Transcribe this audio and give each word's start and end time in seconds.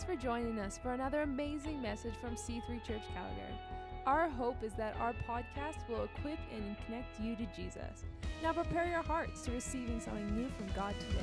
Thanks 0.00 0.14
for 0.14 0.26
joining 0.26 0.58
us 0.58 0.78
for 0.78 0.94
another 0.94 1.20
amazing 1.20 1.82
message 1.82 2.14
from 2.22 2.34
C3 2.34 2.82
Church 2.82 3.02
Calgary. 3.12 3.60
Our 4.06 4.30
hope 4.30 4.62
is 4.62 4.72
that 4.74 4.96
our 4.98 5.12
podcast 5.28 5.86
will 5.90 6.04
equip 6.04 6.38
and 6.54 6.74
connect 6.86 7.20
you 7.20 7.36
to 7.36 7.44
Jesus. 7.54 8.06
Now 8.42 8.54
prepare 8.54 8.86
your 8.86 9.02
hearts 9.02 9.42
to 9.42 9.50
receiving 9.50 10.00
something 10.00 10.34
new 10.34 10.48
from 10.56 10.68
God 10.74 10.94
today. 10.98 11.20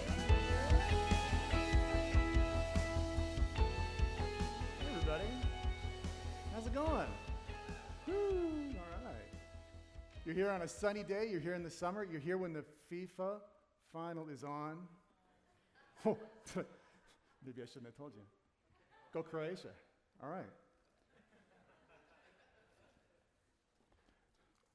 Hey 3.55 4.85
everybody, 4.95 5.25
how's 6.53 6.67
it 6.67 6.75
going? 6.75 7.07
Woo, 8.07 8.13
all 8.13 9.05
right. 9.05 9.33
You're 10.23 10.35
here 10.35 10.51
on 10.51 10.61
a 10.61 10.67
sunny 10.67 11.01
day, 11.01 11.27
you're 11.31 11.41
here 11.41 11.55
in 11.55 11.63
the 11.63 11.71
summer, 11.71 12.03
you're 12.03 12.21
here 12.21 12.37
when 12.37 12.53
the 12.53 12.63
FIFA 12.91 13.37
final 13.91 14.29
is 14.29 14.43
on. 14.43 14.77
Oh, 16.05 16.15
maybe 17.43 17.63
I 17.63 17.65
shouldn't 17.65 17.87
have 17.87 17.97
told 17.97 18.11
you. 18.15 18.21
Go 19.17 19.23
Croatia. 19.23 19.69
All 20.21 20.29
right. 20.29 20.45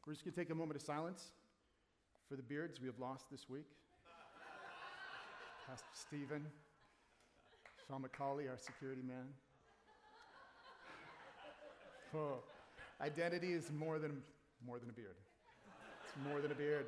We're 0.05 0.15
just 0.15 0.25
going 0.25 0.35
to 0.35 0.41
take 0.41 0.51
a 0.51 0.55
moment 0.55 0.75
of 0.75 0.83
silence 0.83 1.31
for 2.29 2.35
the 2.35 2.43
beards 2.43 2.81
we 2.81 2.89
have 2.89 2.99
lost 2.99 3.31
this 3.31 3.49
week. 3.49 3.67
Pastor 5.69 5.87
Stephen, 5.95 6.45
Sean 7.87 8.03
McCauley, 8.03 8.51
our 8.51 8.59
security 8.59 9.03
man. 9.07 9.29
Oh, 12.13 12.39
identity 13.01 13.53
is 13.53 13.71
more 13.71 14.01
than, 14.01 14.23
more 14.67 14.81
than 14.81 14.91
a 14.91 14.93
beard. 14.93 15.15
It's 16.05 16.15
more 16.29 16.41
than 16.41 16.51
a 16.51 16.56
beard. 16.56 16.87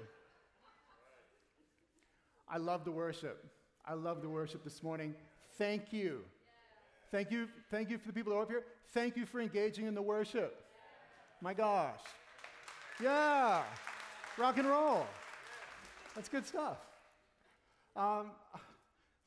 I 2.49 2.57
love 2.57 2.85
the 2.85 2.91
worship. 2.91 3.47
I 3.87 3.95
love 3.95 4.23
the 4.23 4.29
worship 4.29 4.65
this 4.65 4.83
morning. 4.83 5.15
Thank 5.57 5.93
you. 5.93 6.25
Thank 7.15 7.31
you. 7.31 7.47
Thank 7.71 7.91
you 7.91 7.99
for 7.99 8.09
the 8.09 8.13
people 8.13 8.33
who 8.33 8.41
are 8.41 8.43
up 8.43 8.51
here. 8.51 8.65
Thank 8.89 9.17
you 9.17 9.25
for 9.25 9.41
engaging 9.41 9.87
in 9.87 9.95
the 9.95 10.03
worship. 10.03 10.65
My 11.41 11.55
gosh. 11.55 12.01
Yeah. 13.01 13.63
Rock 14.37 14.59
and 14.59 14.67
roll. 14.67 15.07
That's 16.17 16.29
good 16.29 16.45
stuff. 16.45 16.79
Um, 17.95 18.33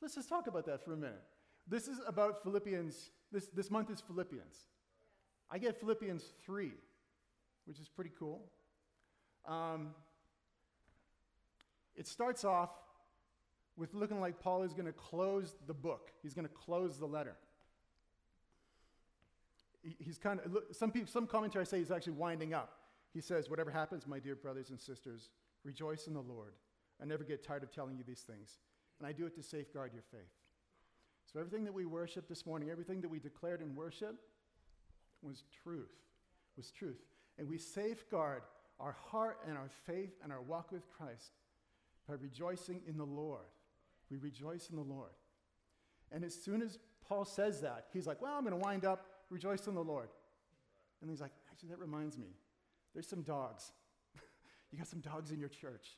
let's 0.02 0.16
just 0.16 0.28
talk 0.28 0.48
about 0.48 0.66
that 0.66 0.84
for 0.84 0.92
a 0.92 0.98
minute. 0.98 1.22
This 1.66 1.88
is 1.88 1.98
about 2.06 2.42
Philippians. 2.42 3.08
This, 3.32 3.46
this 3.54 3.70
month 3.70 3.88
is 3.88 4.02
Philippians. 4.02 4.66
I 5.50 5.56
get 5.56 5.80
Philippians 5.80 6.24
3, 6.44 6.70
which 7.64 7.80
is 7.80 7.88
pretty 7.88 8.10
cool. 8.18 8.50
Um, 9.46 9.94
it 11.96 12.06
starts 12.06 12.44
off 12.44 12.68
with 13.78 13.94
looking 13.94 14.20
like 14.20 14.40
Paul 14.40 14.62
is 14.62 14.74
going 14.74 14.84
to 14.84 14.92
close 14.92 15.54
the 15.66 15.72
book, 15.72 16.10
he's 16.22 16.34
going 16.34 16.46
to 16.46 16.52
close 16.52 16.98
the 16.98 17.06
letter. 17.06 17.34
He's 19.98 20.18
kind 20.18 20.40
of, 20.40 20.56
some, 20.72 20.90
people, 20.90 21.10
some 21.10 21.26
commentary 21.26 21.66
say 21.66 21.78
he's 21.78 21.90
actually 21.90 22.14
winding 22.14 22.54
up. 22.54 22.78
He 23.12 23.20
says, 23.20 23.48
Whatever 23.48 23.70
happens, 23.70 24.06
my 24.06 24.18
dear 24.18 24.36
brothers 24.36 24.70
and 24.70 24.80
sisters, 24.80 25.30
rejoice 25.64 26.06
in 26.06 26.14
the 26.14 26.20
Lord. 26.20 26.54
I 27.00 27.04
never 27.04 27.24
get 27.24 27.44
tired 27.44 27.62
of 27.62 27.72
telling 27.72 27.96
you 27.96 28.04
these 28.04 28.20
things. 28.22 28.58
And 28.98 29.06
I 29.06 29.12
do 29.12 29.26
it 29.26 29.34
to 29.36 29.42
safeguard 29.42 29.92
your 29.92 30.02
faith. 30.10 30.32
So 31.32 31.38
everything 31.38 31.64
that 31.64 31.74
we 31.74 31.84
worship 31.84 32.28
this 32.28 32.46
morning, 32.46 32.70
everything 32.70 33.00
that 33.02 33.08
we 33.08 33.18
declared 33.18 33.60
in 33.60 33.74
worship, 33.74 34.16
was 35.22 35.44
truth, 35.62 35.92
was 36.56 36.70
truth. 36.70 37.00
And 37.38 37.48
we 37.48 37.58
safeguard 37.58 38.42
our 38.80 38.96
heart 39.10 39.38
and 39.46 39.56
our 39.56 39.70
faith 39.86 40.14
and 40.22 40.32
our 40.32 40.40
walk 40.40 40.72
with 40.72 40.88
Christ 40.90 41.32
by 42.08 42.14
rejoicing 42.14 42.80
in 42.86 42.96
the 42.96 43.04
Lord. 43.04 43.44
We 44.10 44.16
rejoice 44.16 44.70
in 44.70 44.76
the 44.76 44.82
Lord. 44.82 45.10
And 46.10 46.24
as 46.24 46.34
soon 46.34 46.62
as 46.62 46.78
Paul 47.06 47.24
says 47.24 47.60
that, 47.60 47.86
he's 47.92 48.06
like, 48.06 48.22
Well, 48.22 48.34
I'm 48.34 48.44
going 48.44 48.58
to 48.58 48.64
wind 48.64 48.84
up, 48.84 49.06
rejoice 49.30 49.66
in 49.66 49.74
the 49.74 49.84
Lord. 49.84 50.08
And 51.00 51.10
he's 51.10 51.20
like, 51.20 51.32
Actually, 51.50 51.70
that 51.70 51.80
reminds 51.80 52.16
me, 52.16 52.28
there's 52.94 53.08
some 53.08 53.22
dogs. 53.22 53.72
you 54.70 54.78
got 54.78 54.86
some 54.86 55.00
dogs 55.00 55.32
in 55.32 55.40
your 55.40 55.48
church 55.48 55.96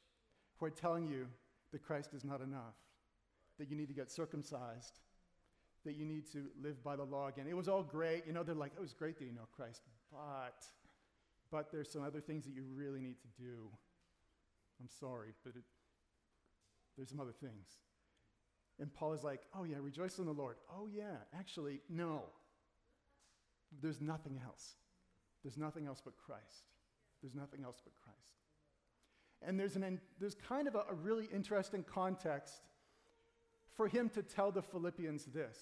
who 0.56 0.64
are 0.64 0.70
telling 0.70 1.06
you 1.06 1.26
that 1.72 1.82
Christ 1.82 2.14
is 2.14 2.24
not 2.24 2.40
enough, 2.40 2.76
that 3.58 3.68
you 3.68 3.76
need 3.76 3.88
to 3.88 3.94
get 3.94 4.10
circumcised, 4.10 5.00
that 5.84 5.96
you 5.96 6.06
need 6.06 6.30
to 6.32 6.46
live 6.62 6.82
by 6.82 6.96
the 6.96 7.04
law 7.04 7.28
again. 7.28 7.46
It 7.46 7.56
was 7.56 7.68
all 7.68 7.82
great. 7.82 8.26
You 8.26 8.32
know, 8.32 8.42
they're 8.42 8.54
like, 8.54 8.72
it 8.74 8.80
was 8.80 8.94
great 8.94 9.18
that 9.18 9.24
you 9.26 9.32
know 9.32 9.48
Christ, 9.54 9.82
but, 10.10 10.64
but 11.50 11.70
there's 11.70 11.90
some 11.90 12.02
other 12.02 12.20
things 12.20 12.44
that 12.46 12.54
you 12.54 12.64
really 12.74 13.00
need 13.00 13.16
to 13.20 13.42
do. 13.42 13.68
I'm 14.80 14.88
sorry, 14.98 15.34
but 15.44 15.54
it, 15.56 15.62
there's 16.96 17.10
some 17.10 17.20
other 17.20 17.34
things. 17.38 17.68
And 18.78 18.92
Paul 18.92 19.12
is 19.12 19.22
like, 19.22 19.42
oh 19.54 19.64
yeah, 19.64 19.76
rejoice 19.78 20.18
in 20.18 20.24
the 20.24 20.32
Lord. 20.32 20.56
Oh 20.74 20.88
yeah, 20.90 21.16
actually, 21.38 21.80
no. 21.90 22.22
There's 23.82 24.00
nothing 24.00 24.40
else. 24.44 24.74
There's 25.42 25.56
nothing 25.56 25.86
else 25.86 26.00
but 26.04 26.14
Christ. 26.16 26.64
There's 27.22 27.34
nothing 27.34 27.64
else 27.64 27.80
but 27.82 27.92
Christ. 28.02 28.18
And 29.42 29.58
there's, 29.58 29.76
an, 29.76 30.00
there's 30.18 30.34
kind 30.34 30.68
of 30.68 30.74
a, 30.74 30.84
a 30.90 30.94
really 30.94 31.28
interesting 31.32 31.84
context 31.84 32.54
for 33.74 33.88
him 33.88 34.10
to 34.10 34.22
tell 34.22 34.50
the 34.50 34.62
Philippians 34.62 35.24
this. 35.26 35.56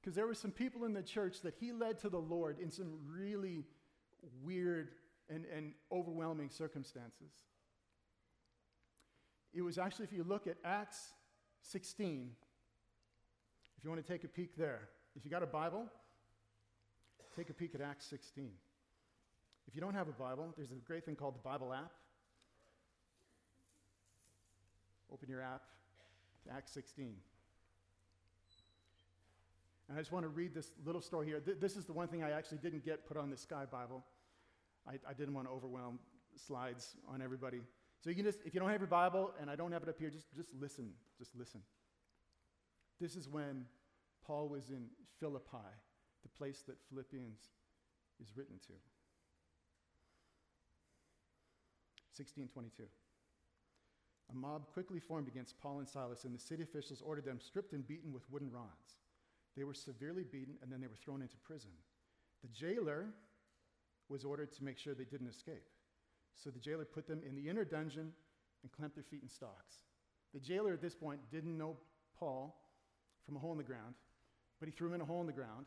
Because 0.00 0.14
there 0.14 0.26
were 0.26 0.34
some 0.34 0.50
people 0.50 0.84
in 0.84 0.92
the 0.92 1.02
church 1.02 1.40
that 1.42 1.54
he 1.58 1.72
led 1.72 1.98
to 2.00 2.08
the 2.08 2.18
Lord 2.18 2.58
in 2.60 2.70
some 2.70 2.92
really 3.08 3.64
weird 4.42 4.90
and, 5.28 5.44
and 5.54 5.72
overwhelming 5.90 6.50
circumstances. 6.50 7.32
It 9.52 9.62
was 9.62 9.78
actually, 9.78 10.04
if 10.04 10.12
you 10.12 10.22
look 10.22 10.46
at 10.46 10.56
Acts 10.64 11.12
16, 11.62 12.30
if 13.78 13.84
you 13.84 13.90
want 13.90 14.04
to 14.04 14.12
take 14.12 14.24
a 14.24 14.28
peek 14.28 14.56
there, 14.56 14.88
if 15.16 15.24
you 15.24 15.30
got 15.30 15.42
a 15.42 15.46
Bible, 15.46 15.86
take 17.36 17.50
a 17.50 17.54
peek 17.54 17.74
at 17.74 17.80
Acts 17.80 18.06
16. 18.06 18.50
If 19.68 19.74
you 19.74 19.80
don't 19.80 19.94
have 19.94 20.08
a 20.08 20.12
Bible, 20.12 20.54
there's 20.56 20.70
a 20.70 20.76
great 20.86 21.04
thing 21.04 21.16
called 21.16 21.34
the 21.34 21.48
Bible 21.48 21.72
app. 21.72 21.92
Open 25.12 25.28
your 25.28 25.42
app 25.42 25.62
to 26.44 26.54
Acts 26.54 26.72
16. 26.72 27.14
And 29.88 29.98
I 29.98 30.00
just 30.00 30.12
want 30.12 30.24
to 30.24 30.28
read 30.28 30.54
this 30.54 30.70
little 30.84 31.00
story 31.00 31.26
here. 31.26 31.40
This 31.40 31.76
is 31.76 31.84
the 31.84 31.92
one 31.92 32.08
thing 32.08 32.22
I 32.22 32.30
actually 32.30 32.58
didn't 32.58 32.84
get 32.84 33.06
put 33.06 33.16
on 33.16 33.30
the 33.30 33.36
Sky 33.36 33.64
Bible. 33.70 34.04
I, 34.88 34.94
I 35.08 35.12
didn't 35.12 35.34
want 35.34 35.46
to 35.46 35.52
overwhelm 35.52 35.98
slides 36.34 36.96
on 37.08 37.22
everybody. 37.22 37.60
So 38.02 38.10
you 38.10 38.16
can 38.16 38.24
just, 38.24 38.40
if 38.44 38.54
you 38.54 38.60
don't 38.60 38.70
have 38.70 38.80
your 38.80 38.88
Bible 38.88 39.32
and 39.40 39.50
I 39.50 39.56
don't 39.56 39.72
have 39.72 39.82
it 39.82 39.88
up 39.88 39.98
here, 39.98 40.10
just, 40.10 40.34
just 40.34 40.50
listen. 40.58 40.90
Just 41.18 41.36
listen. 41.36 41.60
This 43.00 43.14
is 43.14 43.28
when 43.28 43.66
Paul 44.26 44.48
was 44.48 44.70
in 44.70 44.86
Philippi, 45.20 45.58
the 46.26 46.38
place 46.38 46.62
that 46.66 46.76
Philippians 46.88 47.38
is 48.20 48.36
written 48.36 48.58
to. 48.66 48.74
1622. 52.18 52.82
A 54.32 54.34
mob 54.34 54.66
quickly 54.72 54.98
formed 54.98 55.28
against 55.28 55.60
Paul 55.60 55.78
and 55.78 55.88
Silas, 55.88 56.24
and 56.24 56.34
the 56.34 56.38
city 56.38 56.64
officials 56.64 57.00
ordered 57.00 57.26
them 57.26 57.38
stripped 57.38 57.74
and 57.74 57.86
beaten 57.86 58.12
with 58.12 58.28
wooden 58.28 58.50
rods. 58.50 58.98
They 59.56 59.62
were 59.62 59.74
severely 59.74 60.24
beaten, 60.24 60.56
and 60.62 60.72
then 60.72 60.80
they 60.80 60.88
were 60.88 60.96
thrown 60.96 61.22
into 61.22 61.36
prison. 61.44 61.70
The 62.42 62.48
jailer 62.48 63.06
was 64.08 64.24
ordered 64.24 64.52
to 64.54 64.64
make 64.64 64.78
sure 64.78 64.94
they 64.94 65.04
didn't 65.04 65.28
escape. 65.28 65.68
So 66.34 66.50
the 66.50 66.58
jailer 66.58 66.84
put 66.84 67.06
them 67.06 67.22
in 67.26 67.36
the 67.36 67.48
inner 67.48 67.64
dungeon 67.64 68.12
and 68.62 68.72
clamped 68.72 68.96
their 68.96 69.04
feet 69.04 69.22
in 69.22 69.28
stocks. 69.28 69.84
The 70.34 70.40
jailer 70.40 70.72
at 70.72 70.82
this 70.82 70.94
point 70.94 71.20
didn't 71.30 71.56
know 71.56 71.76
Paul 72.18 72.56
from 73.24 73.36
a 73.36 73.38
hole 73.38 73.52
in 73.52 73.58
the 73.58 73.64
ground, 73.64 73.94
but 74.58 74.66
he 74.66 74.72
threw 74.72 74.88
him 74.88 74.94
in 74.94 75.00
a 75.00 75.04
hole 75.04 75.20
in 75.20 75.26
the 75.26 75.32
ground. 75.32 75.66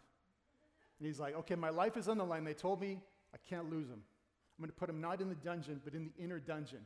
And 1.00 1.08
he's 1.08 1.20
like, 1.20 1.36
okay, 1.36 1.56
my 1.56 1.70
life 1.70 1.96
is 1.98 2.08
on 2.08 2.18
the 2.18 2.26
line. 2.26 2.44
They 2.44 2.54
told 2.54 2.82
me 2.82 3.00
I 3.34 3.38
can't 3.50 3.70
lose 3.70 3.88
him. 3.88 4.02
I'm 4.58 4.64
going 4.64 4.70
to 4.70 4.76
put 4.76 4.90
him 4.90 5.00
not 5.00 5.22
in 5.22 5.30
the 5.30 5.36
dungeon, 5.36 5.80
but 5.84 5.94
in 5.94 6.06
the 6.06 6.24
inner 6.24 6.40
dungeon. 6.40 6.82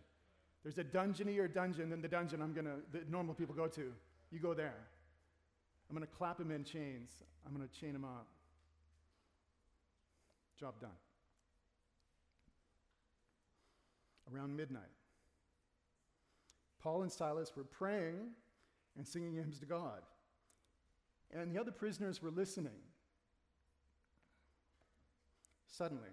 There's 0.61 0.77
a 0.77 0.83
dungeonier 0.83 1.47
dungeon 1.47 1.89
than 1.89 2.01
the 2.01 2.07
dungeon 2.07 2.41
I'm 2.41 2.53
going 2.53 2.65
to, 2.65 2.75
that 2.91 3.09
normal 3.09 3.33
people 3.33 3.55
go 3.55 3.67
to. 3.67 3.91
You 4.31 4.39
go 4.39 4.53
there. 4.53 4.75
I'm 5.89 5.95
going 5.95 6.07
to 6.07 6.15
clap 6.15 6.39
him 6.39 6.51
in 6.51 6.63
chains. 6.63 7.11
I'm 7.45 7.55
going 7.55 7.67
to 7.67 7.79
chain 7.79 7.95
him 7.95 8.05
up. 8.05 8.27
Job 10.59 10.79
done. 10.79 10.89
Around 14.33 14.55
midnight, 14.55 14.83
Paul 16.81 17.01
and 17.01 17.11
Silas 17.11 17.51
were 17.55 17.63
praying 17.63 18.31
and 18.97 19.05
singing 19.05 19.33
hymns 19.33 19.59
to 19.59 19.65
God. 19.65 20.01
And 21.31 21.53
the 21.53 21.59
other 21.59 21.71
prisoners 21.71 22.21
were 22.21 22.31
listening. 22.31 22.71
Suddenly, 25.75 26.09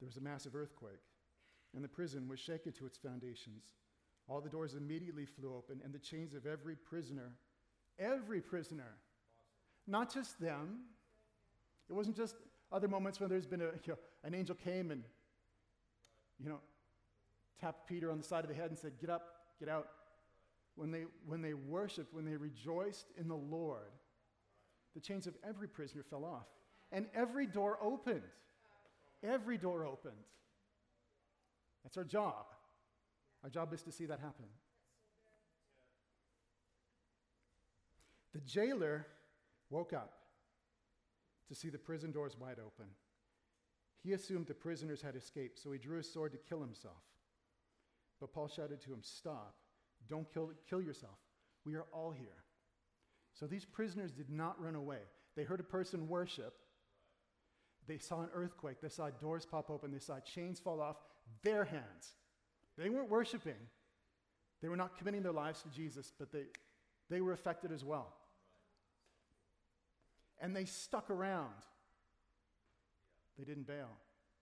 there 0.00 0.06
was 0.06 0.16
a 0.16 0.20
massive 0.20 0.56
earthquake 0.56 1.02
and 1.74 1.84
the 1.84 1.88
prison 1.88 2.28
was 2.28 2.40
shaken 2.40 2.72
to 2.72 2.86
its 2.86 2.98
foundations. 2.98 3.74
All 4.28 4.40
the 4.40 4.48
doors 4.48 4.74
immediately 4.74 5.26
flew 5.26 5.54
open, 5.54 5.80
and 5.84 5.92
the 5.92 5.98
chains 5.98 6.34
of 6.34 6.46
every 6.46 6.76
prisoner, 6.76 7.32
every 7.98 8.40
prisoner, 8.40 8.96
not 9.86 10.12
just 10.12 10.40
them. 10.40 10.80
It 11.88 11.92
wasn't 11.92 12.16
just 12.16 12.36
other 12.70 12.88
moments 12.88 13.20
when 13.20 13.30
there's 13.30 13.46
been 13.46 13.60
a, 13.60 13.64
you 13.84 13.92
know, 13.92 13.98
an 14.24 14.34
angel 14.34 14.54
came 14.54 14.90
and, 14.90 15.02
you 16.42 16.48
know, 16.48 16.60
tapped 17.60 17.88
Peter 17.88 18.10
on 18.10 18.18
the 18.18 18.24
side 18.24 18.44
of 18.44 18.48
the 18.48 18.56
head 18.56 18.70
and 18.70 18.78
said, 18.78 18.92
Get 19.00 19.10
up, 19.10 19.22
get 19.58 19.68
out. 19.68 19.88
When 20.74 20.90
they, 20.90 21.04
when 21.26 21.42
they 21.42 21.54
worshiped, 21.54 22.14
when 22.14 22.24
they 22.24 22.36
rejoiced 22.36 23.06
in 23.18 23.28
the 23.28 23.36
Lord, 23.36 23.90
the 24.94 25.00
chains 25.00 25.26
of 25.26 25.34
every 25.46 25.68
prisoner 25.68 26.04
fell 26.08 26.24
off, 26.24 26.46
and 26.92 27.06
every 27.14 27.46
door 27.46 27.78
opened. 27.82 28.22
Every 29.22 29.58
door 29.58 29.84
opened. 29.84 30.14
That's 31.82 31.96
our 31.96 32.04
job. 32.04 32.46
Our 33.42 33.50
job 33.50 33.72
is 33.72 33.82
to 33.82 33.92
see 33.92 34.06
that 34.06 34.20
happen. 34.20 34.46
The 38.34 38.40
jailer 38.40 39.06
woke 39.70 39.92
up 39.92 40.12
to 41.48 41.54
see 41.54 41.70
the 41.70 41.78
prison 41.78 42.12
doors 42.12 42.36
wide 42.38 42.58
open. 42.58 42.86
He 44.02 44.12
assumed 44.12 44.46
the 44.46 44.54
prisoners 44.54 45.02
had 45.02 45.16
escaped, 45.16 45.58
so 45.58 45.72
he 45.72 45.78
drew 45.78 45.96
his 45.96 46.12
sword 46.12 46.32
to 46.32 46.38
kill 46.38 46.60
himself. 46.60 47.02
But 48.20 48.32
Paul 48.32 48.48
shouted 48.48 48.80
to 48.82 48.92
him, 48.92 49.00
Stop, 49.02 49.54
don't 50.08 50.32
kill, 50.32 50.52
kill 50.68 50.80
yourself. 50.80 51.18
We 51.64 51.74
are 51.74 51.86
all 51.92 52.10
here. 52.10 52.44
So 53.34 53.46
these 53.46 53.64
prisoners 53.64 54.12
did 54.12 54.30
not 54.30 54.60
run 54.60 54.74
away. 54.74 55.00
They 55.36 55.44
heard 55.44 55.60
a 55.60 55.64
person 55.64 56.08
worship. 56.08 56.54
They 57.88 57.98
saw 57.98 58.20
an 58.20 58.28
earthquake. 58.34 58.80
They 58.82 58.90
saw 58.90 59.08
doors 59.10 59.46
pop 59.46 59.70
open. 59.70 59.90
They 59.90 59.98
saw 59.98 60.20
chains 60.20 60.60
fall 60.60 60.80
off 60.80 60.96
their 61.42 61.64
hands. 61.64 62.14
They 62.76 62.90
weren't 62.90 63.10
worshiping. 63.10 63.54
They 64.60 64.68
were 64.68 64.76
not 64.76 64.96
committing 64.98 65.22
their 65.22 65.32
lives 65.32 65.62
to 65.62 65.70
Jesus, 65.70 66.12
but 66.18 66.30
they, 66.30 66.44
they 67.08 67.20
were 67.22 67.32
affected 67.32 67.72
as 67.72 67.84
well. 67.84 68.12
And 70.40 70.54
they 70.54 70.66
stuck 70.66 71.10
around. 71.10 71.54
They 73.38 73.44
didn't 73.44 73.66
bail. 73.66 73.90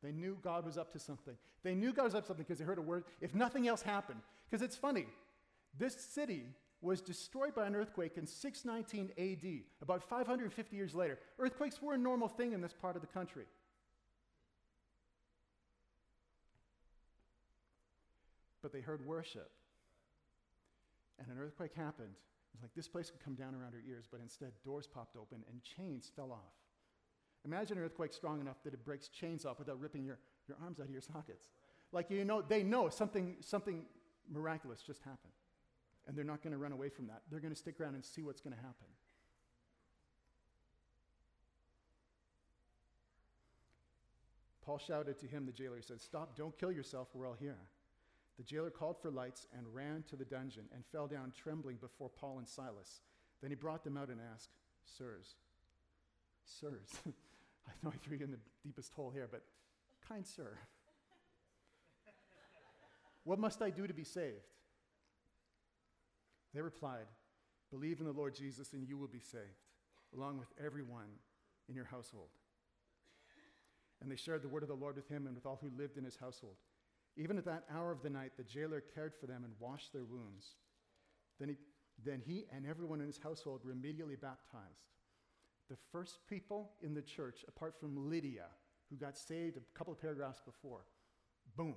They 0.03 0.13
knew 0.13 0.37
God 0.43 0.67
was 0.67 0.77
up 0.77 0.93
to 0.93 0.99
something. 0.99 1.35
They 1.63 1.75
knew 1.75 1.93
God 1.93 2.05
was 2.05 2.15
up 2.15 2.25
to 2.25 2.29
something 2.29 2.45
because 2.45 2.59
they 2.59 2.65
heard 2.65 2.79
a 2.79 2.83
word, 2.83 3.05
if 3.21 3.35
nothing 3.35 3.69
else 3.69 3.83
happened. 3.83 4.21
Because 4.51 4.63
it's 4.63 4.77
funny, 4.77 5.07
this 5.79 5.95
city 5.95 6.45
was 6.81 7.01
destroyed 7.01 7.55
by 7.55 7.67
an 7.67 7.75
earthquake 7.75 8.17
in 8.17 8.27
619 8.27 9.11
AD, 9.17 9.63
about 9.83 10.03
550 10.03 10.77
years 10.77 10.95
later. 10.95 11.19
Earthquakes 11.39 11.81
were 11.81 11.95
a 11.95 11.99
normal 11.99 12.29
thing 12.29 12.53
in 12.53 12.61
this 12.61 12.75
part 12.75 12.97
of 12.97 13.03
the 13.03 13.09
country. 13.09 13.45
But 18.63 18.73
they 18.73 18.81
heard 18.81 19.07
worship. 19.07 19.51
And 21.19 21.29
an 21.29 21.39
earthquake 21.43 21.75
happened. 21.75 22.13
It 22.13 22.57
was 22.57 22.63
like 22.63 22.75
this 22.75 22.89
place 22.89 23.11
could 23.11 23.25
come 23.25 23.35
down 23.35 23.55
around 23.55 23.75
our 23.75 23.83
ears, 23.89 24.07
but 24.11 24.21
instead 24.21 24.53
doors 24.65 24.87
popped 24.87 25.17
open 25.17 25.45
and 25.51 25.63
chains 25.63 26.11
fell 26.15 26.33
off. 26.33 26.55
Imagine 27.45 27.79
an 27.79 27.85
earthquake 27.85 28.13
strong 28.13 28.41
enough 28.41 28.57
that 28.65 28.75
it 28.75 28.85
breaks 28.85 29.09
chains 29.09 29.45
off 29.45 29.59
without 29.59 29.81
ripping 29.81 30.05
your, 30.05 30.19
your 30.49 30.57
arms 30.63 30.81
out 30.81 30.87
of 30.87 30.93
your 30.93 31.01
sockets. 31.01 31.49
Like 31.93 32.11
you 32.11 32.25
know, 32.25 32.43
they 32.43 32.63
know 32.63 32.89
something, 32.89 33.37
something 33.41 33.85
miraculous 34.31 34.83
just 34.83 35.01
happened. 35.03 35.33
And 36.07 36.17
they're 36.17 36.25
not 36.25 36.43
going 36.43 36.53
to 36.53 36.59
run 36.59 36.73
away 36.73 36.89
from 36.89 37.09
that. 37.09 37.23
They're 37.31 37.41
going 37.41 37.53
to 37.53 37.59
stick 37.59 37.81
around 37.81 37.95
and 37.95 38.05
see 38.05 38.23
what's 38.23 38.41
going 38.41 38.55
to 38.55 38.63
happen. 38.63 38.87
Paul 44.67 44.79
shouted 44.79 45.19
to 45.21 45.27
him, 45.29 45.47
the 45.47 45.53
jailer, 45.53 45.77
he 45.77 45.83
said, 45.83 46.01
Stop, 46.01 46.37
don't 46.37 46.59
kill 46.59 46.73
yourself, 46.73 47.09
we're 47.15 47.27
all 47.27 47.37
here. 47.39 47.59
The 48.37 48.43
jailer 48.43 48.71
called 48.71 49.01
for 49.01 49.11
lights 49.11 49.47
and 49.57 49.65
ran 49.73 50.05
to 50.11 50.17
the 50.17 50.25
dungeon 50.25 50.65
and 50.75 50.85
fell 50.93 51.07
down 51.07 51.33
trembling 51.41 51.77
before 51.77 52.11
Paul 52.11 52.39
and 52.39 52.49
Silas. 52.49 53.01
Then 53.41 53.51
he 53.51 53.55
brought 53.55 53.85
them 53.85 53.97
out 53.97 54.09
and 54.09 54.21
asked, 54.35 54.51
Sirs, 54.85 55.37
sirs, 56.45 56.91
I 57.07 57.71
know 57.83 57.93
I 57.95 57.97
threw 58.05 58.17
you 58.19 58.25
in 58.25 58.33
the 58.33 58.41
deepest 58.65 58.93
hole 58.93 59.11
here, 59.11 59.29
but 59.31 59.43
kind 60.09 60.27
sir, 60.27 60.59
what 63.25 63.39
must 63.39 63.63
I 63.63 63.71
do 63.71 63.87
to 63.87 63.95
be 63.95 64.05
saved? 64.05 64.56
They 66.57 66.63
replied, 66.63 67.05
Believe 67.71 68.01
in 68.01 68.07
the 68.07 68.13
Lord 68.13 68.35
Jesus 68.35 68.73
and 68.73 68.89
you 68.89 68.97
will 68.97 69.09
be 69.09 69.21
saved, 69.21 69.67
along 70.17 70.39
with 70.39 70.49
everyone 70.65 71.11
in 71.69 71.75
your 71.75 71.85
household. 71.85 72.31
And 74.01 74.11
they 74.11 74.17
shared 74.17 74.41
the 74.41 74.49
word 74.49 74.63
of 74.63 74.71
the 74.71 74.75
Lord 74.75 74.97
with 74.97 75.07
him 75.07 75.27
and 75.27 75.35
with 75.35 75.45
all 75.45 75.59
who 75.61 75.71
lived 75.77 75.99
in 75.99 76.05
his 76.05 76.17
household. 76.17 76.57
Even 77.19 77.37
at 77.37 77.45
that 77.45 77.65
hour 77.71 77.93
of 77.93 78.03
the 78.03 78.09
night, 78.09 78.33
the 78.39 78.43
jailer 78.43 78.83
cared 78.95 79.13
for 79.15 79.27
them 79.27 79.45
and 79.45 79.53
washed 79.61 79.93
their 79.93 80.05
wounds. 80.05 80.55
Then 81.39 81.51
he, 81.51 81.57
then 82.03 82.23
he 82.25 82.47
and 82.51 82.67
everyone 82.67 83.03
in 83.03 83.07
his 83.07 83.21
household 83.23 83.61
were 83.63 83.73
immediately 83.73 84.17
baptized. 84.17 84.87
The 85.69 85.77
first 85.93 86.21
people 86.27 86.71
in 86.83 86.95
the 86.95 87.03
church, 87.03 87.45
apart 87.49 87.79
from 87.79 88.09
Lydia, 88.09 88.47
who 88.89 88.97
got 88.97 89.19
saved 89.19 89.59
a 89.59 89.79
couple 89.79 89.93
of 89.93 90.01
paragraphs 90.01 90.41
before, 90.41 90.87
boom, 91.55 91.75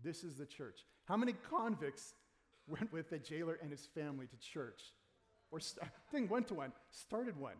this 0.00 0.22
is 0.22 0.36
the 0.36 0.46
church. 0.46 0.84
How 1.06 1.16
many 1.16 1.34
convicts 1.50 2.14
went 2.66 2.92
with 2.92 3.10
the 3.10 3.18
jailer 3.18 3.58
and 3.62 3.70
his 3.70 3.86
family 3.94 4.26
to 4.26 4.36
church? 4.38 4.80
Or 5.50 5.60
st- 5.60 5.84
I 5.84 5.88
think 6.10 6.30
went 6.30 6.48
to 6.48 6.54
one, 6.54 6.72
started 6.90 7.36
one. 7.38 7.56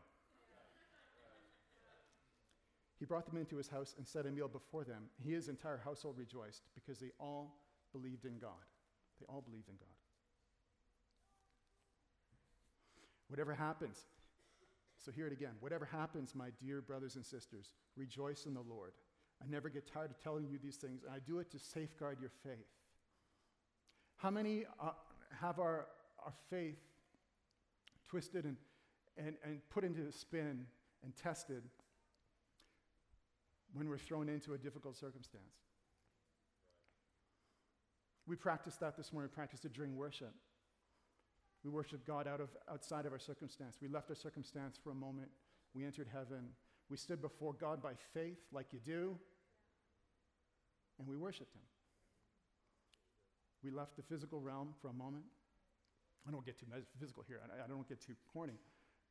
He 2.99 3.05
brought 3.05 3.27
them 3.27 3.37
into 3.37 3.57
his 3.57 3.69
house 3.69 3.95
and 3.99 4.07
set 4.07 4.27
a 4.27 4.31
meal 4.31 4.49
before 4.49 4.85
them. 4.85 5.05
He, 5.25 5.33
his 5.33 5.49
entire 5.49 5.81
household 5.85 6.17
rejoiced 6.19 6.63
because 6.75 7.01
they 7.01 7.11
all 7.19 7.59
believed 7.93 8.25
in 8.25 8.39
God. 8.39 8.51
They 9.19 9.27
all 9.29 9.41
believed 9.41 9.69
in 9.69 9.75
God. 9.75 9.89
Whatever 13.29 13.55
happens, 13.55 13.99
so 15.05 15.11
hear 15.11 15.27
it 15.27 15.33
again. 15.33 15.55
Whatever 15.61 15.85
happens, 15.85 16.35
my 16.35 16.51
dear 16.63 16.81
brothers 16.81 17.17
and 17.17 17.25
sisters, 17.25 17.75
rejoice 17.97 18.47
in 18.47 18.55
the 18.55 18.61
Lord. 18.61 18.93
I 19.43 19.51
never 19.51 19.69
get 19.69 19.93
tired 19.93 20.11
of 20.11 20.23
telling 20.23 20.47
you 20.49 20.59
these 20.63 20.77
things, 20.77 21.03
and 21.03 21.13
I 21.13 21.19
do 21.19 21.41
it 21.41 21.51
to 21.51 21.59
safeguard 21.59 22.19
your 22.21 22.31
faith. 22.45 22.69
How 24.23 24.31
many 24.31 24.67
uh, 24.81 24.91
have 25.41 25.59
our, 25.59 25.87
our 26.25 26.33
faith 26.49 26.79
twisted 28.09 28.45
and, 28.45 28.57
and, 29.19 29.35
and 29.45 29.59
put 29.69 29.83
into 29.83 30.03
a 30.03 30.13
spin 30.13 30.65
and 31.03 31.17
tested 31.17 31.65
when 33.73 33.89
we're 33.89 33.99
thrown 33.99 34.29
into 34.29 34.55
a 34.55 34.59
difficult 34.59 34.97
circumstance? 34.97 35.57
We 38.29 38.37
practiced 38.37 38.79
that 38.79 38.97
this 38.97 39.13
morning, 39.13 39.29
we 39.29 39.35
practiced 39.35 39.65
it 39.65 39.73
during 39.73 39.97
worship. 39.97 40.33
We 41.65 41.71
worshiped 41.71 42.07
God 42.07 42.29
out 42.29 42.41
of, 42.41 42.51
outside 42.71 43.07
of 43.07 43.13
our 43.13 43.19
circumstance. 43.19 43.79
We 43.83 43.89
left 43.89 44.09
our 44.09 44.15
circumstance 44.15 44.79
for 44.81 44.93
a 44.93 44.95
moment. 44.95 45.31
We 45.75 45.85
entered 45.85 46.07
heaven. 46.13 46.51
We 46.89 46.97
stood 46.97 47.21
before 47.21 47.55
God 47.55 47.83
by 47.83 47.95
faith, 48.15 48.39
like 48.53 48.67
you 48.71 48.79
do, 48.87 49.19
and 51.01 51.09
we 51.09 51.17
worshiped 51.17 51.57
Him. 51.57 51.63
We 53.63 53.71
left 53.71 53.97
the 53.97 54.03
physical 54.03 54.41
realm 54.41 54.75
for 54.81 54.89
a 54.89 54.93
moment. 54.93 55.25
I 56.27 56.31
don't 56.31 56.45
get 56.45 56.59
too 56.59 56.67
physical 57.01 57.25
here, 57.27 57.41
I 57.43 57.69
don't 57.69 57.89
get 57.89 58.01
too 58.01 58.15
corny, 58.33 58.59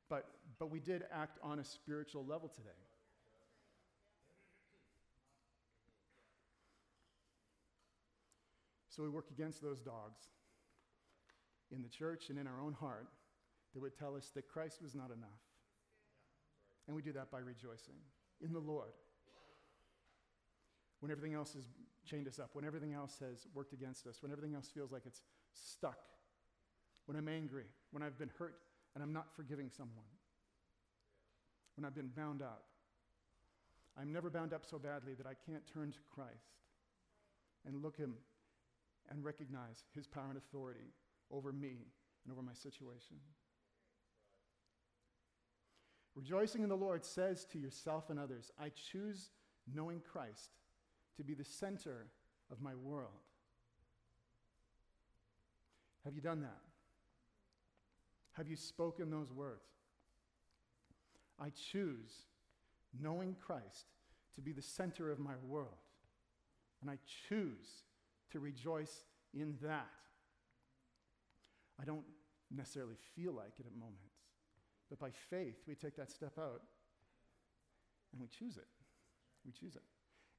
but, 0.10 0.30
but 0.60 0.72
we 0.72 0.80
did 0.80 1.04
act 1.12 1.40
on 1.44 1.60
a 1.60 1.64
spiritual 1.64 2.26
level 2.26 2.48
today. 2.48 2.70
So 8.90 9.04
we 9.04 9.10
work 9.10 9.28
against 9.32 9.62
those 9.62 9.80
dogs 9.80 10.20
in 11.72 11.82
the 11.82 11.90
church 11.90 12.30
and 12.30 12.38
in 12.38 12.46
our 12.46 12.62
own 12.62 12.74
heart 12.74 13.08
that 13.74 13.80
would 13.80 13.98
tell 13.98 14.16
us 14.16 14.32
that 14.36 14.48
Christ 14.50 14.82
was 14.82 14.94
not 14.94 15.08
enough. 15.08 15.42
And 16.88 16.96
we 16.96 17.02
do 17.02 17.14
that 17.14 17.32
by 17.32 17.40
rejoicing 17.40 17.96
in 18.44 18.52
the 18.52 18.60
Lord. 18.60 18.92
When 21.02 21.12
everything 21.12 21.34
else 21.34 21.54
has 21.54 21.66
chained 22.06 22.28
us 22.28 22.40
up, 22.40 22.52
when 22.54 22.64
everything 22.64 22.94
else 22.94 23.18
has 23.20 23.48
worked 23.54 23.74
against 23.74 24.08
us, 24.08 24.22
when 24.22 24.32
everything 24.32 24.56
else 24.56 24.70
feels 24.74 24.92
like 24.92 25.04
it's 25.06 25.22
stuck, 25.54 25.98
when 27.06 27.18
I'm 27.18 27.28
angry, 27.28 27.66
when 27.92 28.04
I've 28.04 28.18
been 28.18 28.32
hurt 28.38 28.56
and 28.94 29.04
I'm 29.04 29.12
not 29.12 29.36
forgiving 29.36 29.70
someone, 29.70 30.06
when 31.76 31.86
I've 31.86 31.96
been 31.96 32.12
bound 32.16 32.42
up. 32.42 32.66
I'm 34.00 34.14
never 34.14 34.30
bound 34.30 34.54
up 34.54 34.66
so 34.66 34.78
badly 34.80 35.14
that 35.16 35.26
I 35.26 35.34
can't 35.46 35.64
turn 35.74 35.92
to 35.92 36.00
Christ 36.14 36.62
and 37.66 37.82
look 37.82 37.98
him 37.98 38.14
and 39.10 39.24
recognize 39.24 39.84
his 39.94 40.08
power 40.08 40.30
and 40.30 40.38
authority 40.38 40.94
over 41.32 41.52
me 41.52 41.88
and 42.24 42.32
over 42.32 42.42
my 42.42 42.54
situation. 42.54 43.18
Rejoicing 46.16 46.64
in 46.64 46.70
the 46.70 46.78
Lord 46.78 47.06
says 47.06 47.46
to 47.52 47.60
yourself 47.60 48.10
and 48.10 48.20
others, 48.20 48.52
I 48.60 48.70
choose 48.92 49.32
knowing 49.74 50.02
Christ 50.02 50.52
to 51.18 51.24
be 51.24 51.34
the 51.34 51.44
center 51.44 52.08
of 52.52 52.62
my 52.62 52.76
world. 52.76 53.10
Have 56.04 56.16
you 56.16 56.22
done 56.22 56.42
that? 56.42 56.60
Have 58.34 58.48
you 58.48 58.56
spoken 58.56 59.10
those 59.10 59.32
words? 59.32 59.62
I 61.40 61.50
choose 61.72 62.26
knowing 63.00 63.36
Christ 63.40 63.88
to 64.36 64.42
be 64.42 64.52
the 64.52 64.62
center 64.62 65.12
of 65.12 65.20
my 65.20 65.34
world. 65.48 65.78
And 66.82 66.90
I 66.90 66.98
choose 67.30 67.84
to 68.32 68.40
rejoice 68.40 69.06
in 69.34 69.56
that. 69.62 69.88
I 71.80 71.86
don't 71.86 72.06
necessarily 72.50 72.96
feel 73.16 73.34
like 73.34 73.54
it 73.60 73.66
at 73.66 73.74
moments. 73.74 74.16
But 74.90 75.00
by 75.00 75.10
faith, 75.30 75.56
we 75.68 75.76
take 75.76 75.96
that 75.98 76.12
step 76.12 76.34
out 76.38 76.62
and 78.12 78.22
we 78.22 78.28
choose 78.28 78.58
it. 78.58 78.68
We 79.46 79.52
choose 79.52 79.76
it. 79.76 79.84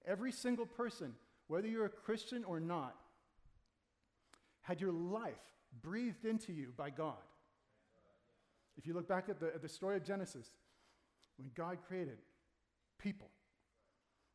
Every 0.07 0.33
single 0.33 0.67
person, 0.67 1.15
whether 1.49 1.69
you're 1.69 1.87
a 1.87 1.91
Christian 1.91 2.45
or 2.45 2.61
not, 2.61 2.97
had 4.63 4.81
your 4.81 4.93
life 4.93 5.35
breathed 5.83 6.25
into 6.25 6.53
you 6.53 6.73
by 6.77 6.91
God. 6.91 7.15
If 8.77 8.87
you 8.87 8.95
look 8.95 9.09
back 9.09 9.29
at 9.29 9.39
the, 9.41 9.47
at 9.47 9.63
the 9.63 9.69
story 9.69 9.97
of 9.97 10.05
Genesis, 10.05 10.51
When 11.39 11.51
God 11.55 11.79
created 11.87 12.19
people, 12.99 13.29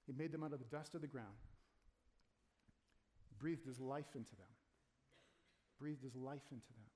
He 0.05 0.13
made 0.13 0.31
them 0.31 0.43
out 0.43 0.53
of 0.53 0.59
the 0.59 0.65
dust 0.65 0.95
of 0.95 1.01
the 1.01 1.07
ground, 1.07 1.27
breathed 3.39 3.65
His 3.65 3.79
life 3.79 4.15
into 4.15 4.35
them, 4.35 4.47
breathed 5.79 6.03
His 6.03 6.15
life 6.15 6.41
into 6.51 6.67
them. 6.67 6.89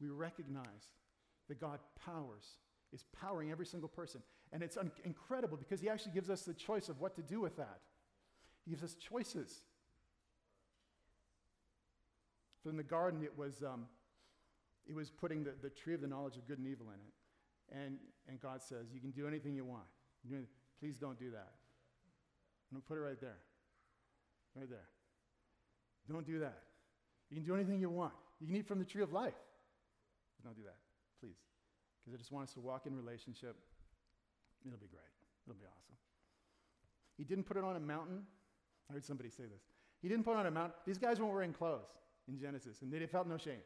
We 0.00 0.08
recognize 0.08 0.90
that 1.48 1.60
God 1.60 1.78
powers, 2.04 2.44
is 2.92 3.04
powering 3.18 3.50
every 3.50 3.66
single 3.66 3.88
person. 3.88 4.20
And 4.52 4.62
it's 4.62 4.76
un- 4.76 4.92
incredible 5.04 5.56
because 5.56 5.80
He 5.80 5.88
actually 5.88 6.12
gives 6.12 6.28
us 6.28 6.42
the 6.42 6.54
choice 6.54 6.88
of 6.88 7.00
what 7.00 7.14
to 7.16 7.22
do 7.22 7.40
with 7.40 7.56
that. 7.56 7.80
He 8.66 8.72
gives 8.72 8.82
us 8.82 8.94
choices. 8.94 9.62
So 12.62 12.68
in 12.68 12.76
the 12.76 12.82
garden, 12.82 13.22
it 13.22 13.38
was, 13.38 13.62
um, 13.62 13.86
it 14.86 14.94
was 14.94 15.10
putting 15.10 15.44
the, 15.44 15.54
the 15.62 15.70
tree 15.70 15.94
of 15.94 16.00
the 16.00 16.08
knowledge 16.08 16.36
of 16.36 16.46
good 16.48 16.58
and 16.58 16.66
evil 16.66 16.88
in 16.88 17.00
it. 17.00 17.84
And, 17.84 17.98
and 18.28 18.40
God 18.40 18.60
says, 18.60 18.86
You 18.92 19.00
can 19.00 19.12
do 19.12 19.28
anything 19.28 19.54
you 19.54 19.64
want. 19.64 19.84
Please 20.80 20.96
don't 20.96 21.18
do 21.18 21.30
that. 21.30 21.52
I'm 22.74 22.80
put 22.80 22.98
it 22.98 23.00
right 23.00 23.20
there. 23.20 23.38
Right 24.56 24.68
there. 24.68 24.88
Don't 26.10 26.26
do 26.26 26.40
that. 26.40 26.58
You 27.30 27.36
can 27.36 27.44
do 27.44 27.54
anything 27.54 27.80
you 27.80 27.90
want. 27.90 28.12
You 28.40 28.46
can 28.46 28.56
eat 28.56 28.66
from 28.66 28.78
the 28.78 28.84
tree 28.84 29.02
of 29.02 29.12
life. 29.12 29.34
But 30.36 30.48
don't 30.48 30.56
do 30.56 30.64
that, 30.64 30.76
please. 31.20 31.38
Because 32.00 32.14
I 32.14 32.18
just 32.18 32.32
want 32.32 32.48
us 32.48 32.54
to 32.54 32.60
walk 32.60 32.86
in 32.86 32.96
relationship. 32.96 33.56
It'll 34.64 34.78
be 34.78 34.88
great. 34.88 35.02
It'll 35.46 35.58
be 35.58 35.66
awesome. 35.66 35.96
He 37.16 37.24
didn't 37.24 37.44
put 37.44 37.56
it 37.56 37.64
on 37.64 37.76
a 37.76 37.80
mountain. 37.80 38.22
I 38.88 38.92
heard 38.92 39.04
somebody 39.04 39.30
say 39.30 39.44
this. 39.44 39.62
He 40.02 40.08
didn't 40.08 40.24
put 40.24 40.36
on 40.36 40.46
a 40.46 40.50
mount. 40.50 40.72
These 40.86 40.98
guys 40.98 41.18
weren't 41.20 41.32
wearing 41.32 41.52
clothes 41.52 41.88
in 42.28 42.38
Genesis, 42.38 42.82
and 42.82 42.92
they 42.92 43.04
felt 43.06 43.26
no 43.26 43.36
shame. 43.36 43.62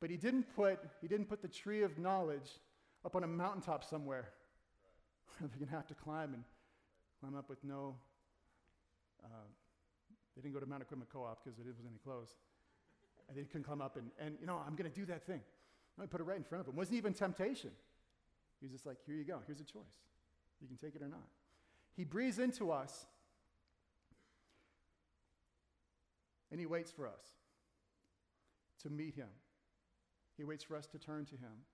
But 0.00 0.10
he 0.10 0.16
didn't 0.16 0.46
put, 0.56 0.80
he 1.00 1.08
didn't 1.08 1.26
put 1.26 1.42
the 1.42 1.48
tree 1.48 1.82
of 1.82 1.98
knowledge 1.98 2.58
up 3.04 3.14
on 3.16 3.24
a 3.24 3.26
mountaintop 3.26 3.84
somewhere. 3.84 4.30
They're 5.40 5.48
going 5.48 5.68
to 5.68 5.74
have 5.74 5.86
to 5.88 5.94
climb 5.94 6.34
and 6.34 6.44
climb 7.20 7.36
up 7.36 7.48
with 7.48 7.62
no. 7.62 7.94
Uh, 9.24 9.28
they 10.34 10.42
didn't 10.42 10.54
go 10.54 10.60
to 10.60 10.66
Mount 10.66 10.82
Equipment 10.82 11.10
Co-op 11.12 11.44
because 11.44 11.56
there 11.56 11.66
wasn't 11.66 11.86
any 11.88 11.98
clothes. 11.98 12.34
And 13.28 13.36
they 13.36 13.42
couldn't 13.42 13.64
climb 13.64 13.80
up 13.80 13.96
and, 13.96 14.10
and 14.18 14.36
you 14.40 14.46
know, 14.46 14.60
I'm 14.66 14.74
going 14.74 14.90
to 14.90 14.94
do 14.94 15.06
that 15.06 15.24
thing. 15.26 15.40
No, 15.96 16.02
he 16.02 16.08
put 16.08 16.20
it 16.20 16.24
right 16.24 16.36
in 16.36 16.42
front 16.42 16.62
of 16.62 16.68
him. 16.68 16.74
It 16.74 16.78
wasn't 16.78 16.96
even 16.96 17.12
temptation. 17.12 17.70
He 18.60 18.66
was 18.66 18.72
just 18.72 18.86
like, 18.86 18.96
here 19.06 19.14
you 19.14 19.24
go. 19.24 19.38
Here's 19.46 19.60
a 19.60 19.64
choice. 19.64 20.00
You 20.60 20.68
can 20.68 20.76
take 20.76 20.96
it 20.96 21.02
or 21.02 21.08
not. 21.08 21.26
He 21.96 22.04
breathes 22.04 22.38
into 22.38 22.70
us 22.72 23.06
and 26.52 26.60
he 26.60 26.66
waits 26.66 26.92
for 26.92 27.08
us 27.08 27.24
to 28.82 28.90
meet 28.90 29.14
him. 29.14 29.28
He 30.36 30.44
waits 30.44 30.62
for 30.62 30.76
us 30.76 30.86
to 30.88 30.98
turn 30.98 31.24
to 31.24 31.32
him. 31.32 31.64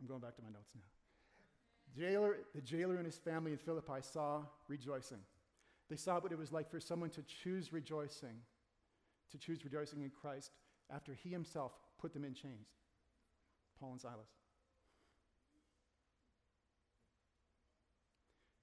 I'm 0.00 0.06
going 0.06 0.20
back 0.20 0.36
to 0.36 0.42
my 0.42 0.50
notes 0.50 0.70
now. 0.74 0.82
Jailer, 1.98 2.36
the 2.54 2.60
jailer 2.60 2.96
and 2.96 3.06
his 3.06 3.18
family 3.18 3.52
in 3.52 3.58
Philippi 3.58 4.00
saw 4.00 4.42
rejoicing. 4.68 5.18
They 5.88 5.96
saw 5.96 6.20
what 6.20 6.32
it 6.32 6.38
was 6.38 6.52
like 6.52 6.70
for 6.70 6.78
someone 6.78 7.10
to 7.10 7.22
choose 7.22 7.72
rejoicing, 7.72 8.36
to 9.32 9.38
choose 9.38 9.64
rejoicing 9.64 10.02
in 10.02 10.10
Christ 10.10 10.52
after 10.94 11.14
he 11.14 11.30
himself 11.30 11.72
put 11.98 12.12
them 12.12 12.24
in 12.24 12.34
chains. 12.34 12.68
Paul 13.78 13.92
and 13.92 14.00
Silas. 14.00 14.28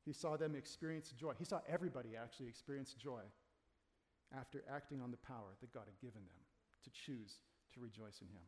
He 0.07 0.13
saw 0.13 0.37
them 0.37 0.55
experience 0.55 1.11
joy. 1.11 1.33
He 1.37 1.43
saw 1.43 1.59
everybody 1.67 2.11
actually 2.15 2.47
experience 2.47 2.93
joy 2.93 3.19
after 4.31 4.63
acting 4.73 5.01
on 5.01 5.11
the 5.11 5.17
power 5.17 5.51
that 5.59 5.73
God 5.73 5.83
had 5.83 5.99
given 5.99 6.21
them 6.23 6.39
to 6.85 6.89
choose 6.89 7.41
to 7.73 7.81
rejoice 7.81 8.21
in 8.21 8.27
Him. 8.27 8.41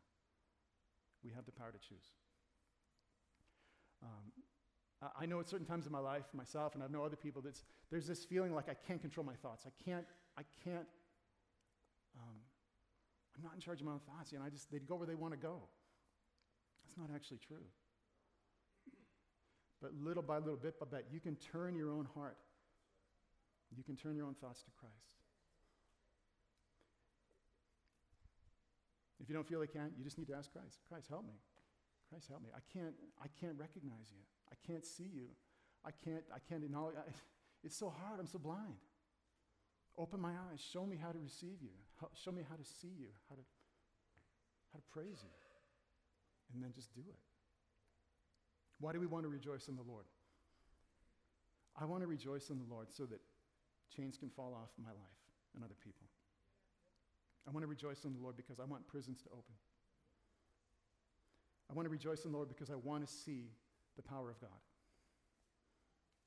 We 1.21 1.31
have 1.35 1.45
the 1.45 1.51
power 1.51 1.73
to 1.73 1.77
choose. 1.77 2.15
Um, 4.01 5.11
I 5.19 5.25
know 5.25 5.41
at 5.41 5.49
certain 5.49 5.65
times 5.65 5.85
in 5.85 5.91
my 5.91 5.99
life, 5.99 6.23
myself, 6.33 6.75
and 6.75 6.83
I 6.83 6.87
know 6.87 7.03
other 7.03 7.17
people, 7.17 7.41
that 7.41 7.61
there's 7.91 8.07
this 8.07 8.23
feeling 8.23 8.55
like 8.55 8.69
I 8.69 8.73
can't 8.87 9.01
control 9.01 9.25
my 9.25 9.35
thoughts. 9.35 9.65
I 9.67 9.83
can't, 9.83 10.05
I 10.37 10.43
can't, 10.63 10.87
um, 12.15 12.39
I'm 13.35 13.43
not 13.43 13.53
in 13.53 13.59
charge 13.59 13.81
of 13.81 13.85
my 13.85 13.91
own 13.91 13.99
thoughts. 14.07 14.31
You 14.31 14.39
know, 14.39 14.45
I 14.45 14.49
just, 14.49 14.71
they 14.71 14.79
go 14.79 14.95
where 14.95 15.07
they 15.07 15.15
want 15.15 15.33
to 15.33 15.39
go. 15.39 15.59
That's 16.85 16.97
not 16.97 17.13
actually 17.13 17.39
true. 17.45 17.67
But 19.81 19.91
little 19.93 20.23
by 20.23 20.37
little, 20.39 20.57
bit 20.57 20.79
by 20.79 20.85
bit, 20.85 21.07
you 21.11 21.19
can 21.19 21.35
turn 21.35 21.75
your 21.75 21.91
own 21.91 22.07
heart. 22.13 22.37
You 23.75 23.83
can 23.83 23.95
turn 23.95 24.15
your 24.15 24.25
own 24.25 24.35
thoughts 24.35 24.63
to 24.63 24.71
Christ. 24.79 25.19
If 29.21 29.29
you 29.29 29.35
don't 29.35 29.47
feel 29.47 29.61
you 29.61 29.67
can, 29.67 29.91
you 29.97 30.03
just 30.03 30.17
need 30.17 30.27
to 30.27 30.35
ask 30.35 30.51
Christ. 30.51 30.79
Christ, 30.87 31.07
help 31.09 31.25
me. 31.25 31.35
Christ, 32.09 32.27
help 32.29 32.41
me. 32.41 32.49
I 32.55 32.59
can't, 32.73 32.95
I 33.21 33.27
can't 33.39 33.57
recognize 33.57 34.09
you. 34.11 34.23
I 34.51 34.55
can't 34.65 34.85
see 34.85 35.07
you. 35.13 35.27
I 35.85 35.91
can't, 35.91 36.23
I 36.33 36.39
can't 36.49 36.63
acknowledge. 36.63 36.95
I, 36.97 37.11
it's 37.63 37.77
so 37.77 37.89
hard. 37.89 38.19
I'm 38.19 38.27
so 38.27 38.39
blind. 38.39 38.79
Open 39.97 40.19
my 40.19 40.31
eyes. 40.31 40.59
Show 40.59 40.85
me 40.85 40.97
how 40.97 41.11
to 41.11 41.19
receive 41.19 41.61
you. 41.61 41.75
show 42.15 42.31
me 42.31 42.41
how 42.49 42.55
to 42.55 42.63
see 42.63 42.91
you, 42.97 43.09
how 43.29 43.35
to, 43.35 43.41
how 44.73 44.79
to 44.79 44.85
praise 44.91 45.19
you. 45.23 45.35
And 46.53 46.63
then 46.63 46.71
just 46.73 46.93
do 46.95 47.01
it. 47.07 47.19
Why 48.79 48.93
do 48.93 48.99
we 48.99 49.07
want 49.07 49.23
to 49.23 49.29
rejoice 49.29 49.67
in 49.67 49.75
the 49.75 49.83
Lord? 49.83 50.05
I 51.79 51.85
want 51.85 52.01
to 52.01 52.07
rejoice 52.07 52.49
in 52.49 52.57
the 52.57 52.73
Lord 52.73 52.87
so 52.91 53.05
that 53.05 53.19
chains 53.95 54.17
can 54.17 54.29
fall 54.29 54.53
off 54.53 54.69
my 54.77 54.91
life 54.91 55.19
and 55.55 55.63
other 55.63 55.75
people. 55.83 56.07
I 57.47 57.51
want 57.51 57.63
to 57.63 57.67
rejoice 57.67 58.05
in 58.05 58.13
the 58.13 58.19
Lord 58.19 58.35
because 58.37 58.59
I 58.59 58.65
want 58.65 58.87
prisons 58.87 59.21
to 59.23 59.29
open. 59.29 59.55
I 61.69 61.73
want 61.73 61.85
to 61.85 61.89
rejoice 61.89 62.25
in 62.25 62.31
the 62.31 62.37
Lord 62.37 62.49
because 62.49 62.69
I 62.69 62.75
want 62.75 63.05
to 63.05 63.11
see 63.11 63.51
the 63.95 64.01
power 64.01 64.29
of 64.29 64.39
God. 64.39 64.49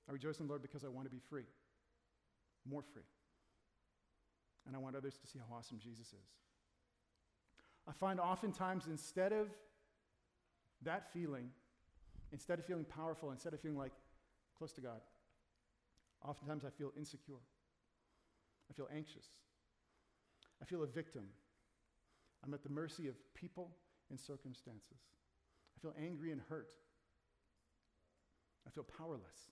I 0.08 0.12
rejoice 0.12 0.38
in 0.40 0.46
the 0.46 0.50
Lord 0.50 0.62
because 0.62 0.84
I 0.84 0.88
want 0.88 1.06
to 1.06 1.10
be 1.10 1.20
free, 1.30 1.46
more 2.68 2.82
free. 2.82 3.02
And 4.66 4.76
I 4.76 4.78
want 4.78 4.96
others 4.96 5.16
to 5.18 5.26
see 5.26 5.38
how 5.38 5.56
awesome 5.56 5.78
Jesus 5.78 6.08
is. 6.08 6.28
I 7.88 7.92
find 7.92 8.20
oftentimes 8.20 8.86
instead 8.86 9.32
of 9.32 9.48
that 10.82 11.12
feeling, 11.12 11.50
instead 12.32 12.58
of 12.58 12.66
feeling 12.66 12.84
powerful, 12.84 13.30
instead 13.30 13.54
of 13.54 13.60
feeling 13.60 13.78
like 13.78 13.92
close 14.56 14.72
to 14.72 14.80
God, 14.80 15.00
oftentimes 16.26 16.64
I 16.64 16.70
feel 16.70 16.92
insecure. 16.96 17.40
I 18.70 18.74
feel 18.74 18.88
anxious. 18.94 19.26
I 20.60 20.64
feel 20.64 20.82
a 20.82 20.86
victim. 20.86 21.24
I'm 22.44 22.54
at 22.54 22.62
the 22.62 22.70
mercy 22.70 23.08
of 23.08 23.14
people 23.34 23.70
and 24.10 24.18
circumstances. 24.18 24.98
I 25.76 25.80
feel 25.80 25.94
angry 26.00 26.32
and 26.32 26.40
hurt. 26.48 26.68
I 28.66 28.70
feel 28.70 28.84
powerless. 28.84 29.50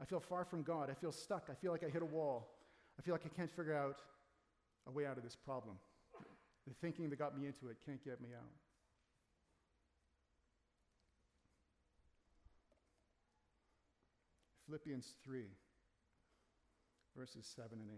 I 0.00 0.04
feel 0.04 0.20
far 0.20 0.44
from 0.44 0.62
God. 0.62 0.90
I 0.90 0.94
feel 0.94 1.12
stuck. 1.12 1.48
I 1.50 1.54
feel 1.54 1.72
like 1.72 1.84
I 1.84 1.88
hit 1.88 2.02
a 2.02 2.06
wall. 2.06 2.56
I 2.98 3.02
feel 3.02 3.12
like 3.12 3.26
I 3.26 3.28
can't 3.28 3.50
figure 3.50 3.76
out 3.76 4.00
a 4.86 4.90
way 4.90 5.06
out 5.06 5.16
of 5.16 5.24
this 5.24 5.36
problem. 5.36 5.76
The 6.66 6.74
thinking 6.74 7.10
that 7.10 7.18
got 7.18 7.38
me 7.38 7.46
into 7.46 7.68
it 7.68 7.76
can't 7.84 8.02
get 8.04 8.20
me 8.20 8.30
out. 8.36 8.65
Philippians 14.66 15.14
3, 15.24 15.44
verses 17.16 17.46
7 17.54 17.78
and 17.78 17.90
8. 17.90 17.96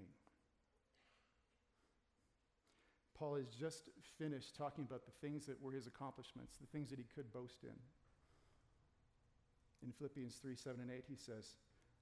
Paul 3.19 3.35
has 3.37 3.49
just 3.49 3.91
finished 4.17 4.55
talking 4.55 4.85
about 4.85 5.05
the 5.05 5.17
things 5.27 5.47
that 5.47 5.61
were 5.61 5.73
his 5.73 5.89
accomplishments, 5.89 6.57
the 6.61 6.71
things 6.71 6.91
that 6.91 6.99
he 6.99 7.07
could 7.15 7.33
boast 7.33 7.65
in. 7.65 7.75
In 9.83 9.93
Philippians 9.93 10.37
3 10.37 10.55
7 10.55 10.81
and 10.81 10.91
8, 10.91 11.05
he 11.09 11.17
says, 11.17 11.57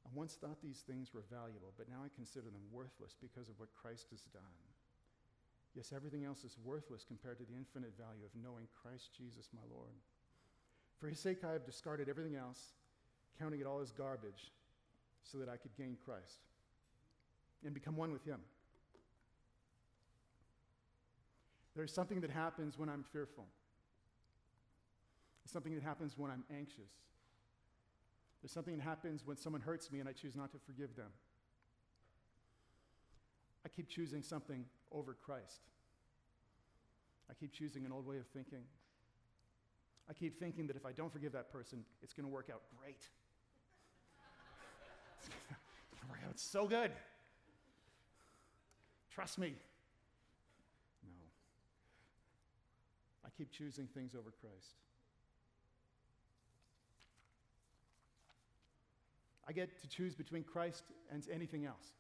I 0.05 0.11
once 0.15 0.35
thought 0.35 0.61
these 0.63 0.85
things 0.87 1.15
were 1.15 1.25
valuable, 1.33 1.73
but 1.77 1.89
now 1.89 2.05
I 2.05 2.15
consider 2.15 2.47
them 2.47 2.69
worthless 2.71 3.17
because 3.21 3.49
of 3.49 3.59
what 3.59 3.75
Christ 3.75 4.07
has 4.11 4.21
done. 4.33 4.57
Yes, 5.75 5.93
everything 5.95 6.25
else 6.25 6.45
is 6.45 6.57
worthless 6.65 7.05
compared 7.05 7.39
to 7.39 7.45
the 7.45 7.57
infinite 7.57 7.93
value 7.99 8.25
of 8.25 8.33
knowing 8.37 8.69
Christ 8.71 9.11
Jesus, 9.17 9.49
my 9.53 9.65
Lord. 9.69 9.93
For 11.01 11.09
his 11.09 11.21
sake, 11.21 11.45
I 11.45 11.53
have 11.53 11.67
discarded 11.67 12.09
everything 12.09 12.37
else, 12.37 12.73
counting 13.39 13.61
it 13.61 13.67
all 13.67 13.81
as 13.81 13.93
garbage, 13.93 14.53
so 15.23 15.39
that 15.39 15.49
I 15.49 15.57
could 15.57 15.75
gain 15.77 15.97
Christ 16.05 16.39
and 17.65 17.75
become 17.75 17.97
one 17.97 18.13
with 18.13 18.25
him. 18.25 18.41
There's 21.75 21.93
something 21.93 22.21
that 22.21 22.31
happens 22.31 22.79
when 22.79 22.89
I'm 22.89 23.05
fearful. 23.13 23.45
There's 25.45 25.53
something 25.53 25.75
that 25.75 25.83
happens 25.83 26.15
when 26.17 26.31
I'm 26.31 26.45
anxious. 26.51 26.91
There's 28.41 28.53
something 28.53 28.77
that 28.77 28.83
happens 28.83 29.27
when 29.27 29.37
someone 29.37 29.61
hurts 29.61 29.91
me 29.91 30.01
and 30.01 30.09
I 30.09 30.13
choose 30.13 30.37
not 30.37 30.53
to 30.53 30.59
forgive 30.59 30.97
them. 30.97 31.11
I 33.65 33.69
keep 33.69 33.89
choosing 33.89 34.23
something 34.23 34.65
over 34.93 35.15
Christ. 35.15 35.61
I 37.29 37.35
keep 37.35 37.53
choosing 37.53 37.85
an 37.85 37.93
old 37.93 38.07
way 38.07 38.19
of 38.19 38.27
thinking. 38.29 38.63
I 40.09 40.13
keep 40.13 40.39
thinking 40.39 40.69
that 40.69 40.77
if 40.77 40.87
I 40.87 40.93
don't 40.93 41.13
forgive 41.13 41.33
that 41.33 41.51
person, 41.51 41.85
it's 42.03 42.15
going 42.15 42.27
to 42.27 42.33
work 42.33 42.49
out 42.53 42.63
great. 42.81 43.03
it's 45.19 45.29
out 46.37 46.41
so 46.41 46.67
good. 46.67 46.91
Trust 49.11 49.39
me. 49.39 49.55
No. 51.03 51.25
I 53.25 53.29
keep 53.39 53.51
choosing 53.51 53.87
things 53.87 54.15
over 54.15 54.31
Christ. 54.41 54.75
I 59.49 59.53
get 59.53 59.81
to 59.81 59.89
choose 59.89 60.15
between 60.15 60.43
Christ 60.43 60.85
and 61.11 61.27
anything 61.33 61.65
else. 61.65 61.93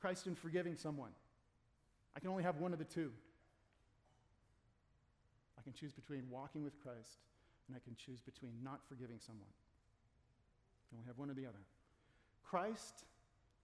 Christ 0.00 0.26
and 0.26 0.38
forgiving 0.38 0.76
someone. 0.76 1.10
I 2.16 2.20
can 2.20 2.30
only 2.30 2.44
have 2.44 2.56
one 2.56 2.72
of 2.72 2.78
the 2.78 2.84
two. 2.84 3.10
I 5.58 5.62
can 5.62 5.74
choose 5.74 5.92
between 5.92 6.22
walking 6.30 6.64
with 6.64 6.80
Christ 6.82 7.18
and 7.66 7.76
I 7.76 7.80
can 7.84 7.94
choose 7.96 8.20
between 8.20 8.52
not 8.62 8.80
forgiving 8.88 9.18
someone. 9.18 9.50
I 10.90 10.96
only 10.96 11.06
have 11.08 11.18
one 11.18 11.28
or 11.28 11.34
the 11.34 11.44
other. 11.44 11.58
Christ 12.48 13.04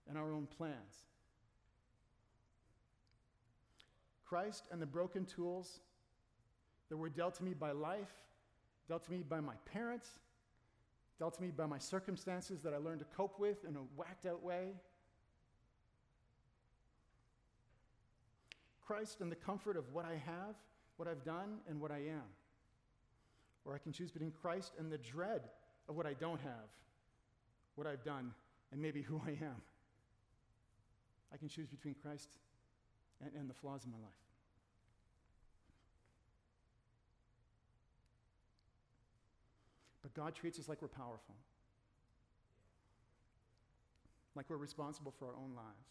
and 0.07 0.17
our 0.17 0.31
own 0.31 0.47
plans. 0.57 1.07
Christ 4.25 4.67
and 4.71 4.81
the 4.81 4.85
broken 4.85 5.25
tools 5.25 5.79
that 6.89 6.97
were 6.97 7.09
dealt 7.09 7.35
to 7.35 7.43
me 7.43 7.53
by 7.53 7.71
life, 7.71 8.11
dealt 8.87 9.03
to 9.05 9.11
me 9.11 9.23
by 9.27 9.39
my 9.39 9.55
parents, 9.65 10.09
dealt 11.17 11.35
to 11.35 11.41
me 11.41 11.49
by 11.55 11.65
my 11.65 11.79
circumstances 11.79 12.61
that 12.61 12.73
I 12.73 12.77
learned 12.77 12.99
to 12.99 13.05
cope 13.15 13.39
with 13.39 13.63
in 13.65 13.75
a 13.75 13.79
whacked 13.95 14.25
out 14.25 14.43
way. 14.43 14.73
Christ 18.85 19.21
and 19.21 19.31
the 19.31 19.35
comfort 19.35 19.77
of 19.77 19.85
what 19.93 20.05
I 20.05 20.13
have, 20.25 20.55
what 20.97 21.07
I've 21.07 21.23
done, 21.23 21.57
and 21.67 21.79
what 21.81 21.91
I 21.91 21.97
am. 21.97 22.23
Or 23.63 23.73
I 23.73 23.79
can 23.79 23.91
choose 23.91 24.11
between 24.11 24.31
Christ 24.31 24.73
and 24.77 24.91
the 24.91 24.97
dread 24.99 25.41
of 25.89 25.95
what 25.95 26.05
I 26.05 26.13
don't 26.13 26.41
have, 26.41 26.69
what 27.75 27.87
I've 27.87 28.03
done, 28.03 28.31
and 28.75 28.81
maybe 28.81 29.01
who 29.01 29.21
I 29.25 29.29
am. 29.29 29.61
I 31.33 31.37
can 31.37 31.47
choose 31.47 31.69
between 31.69 31.95
Christ 31.95 32.27
and, 33.23 33.31
and 33.33 33.49
the 33.49 33.53
flaws 33.53 33.85
in 33.85 33.91
my 33.91 33.97
life. 33.97 34.11
But 40.03 40.13
God 40.13 40.35
treats 40.35 40.59
us 40.59 40.67
like 40.67 40.81
we're 40.81 40.89
powerful, 40.89 41.35
like 44.35 44.49
we're 44.49 44.57
responsible 44.57 45.13
for 45.17 45.27
our 45.29 45.35
own 45.35 45.55
lives. 45.55 45.87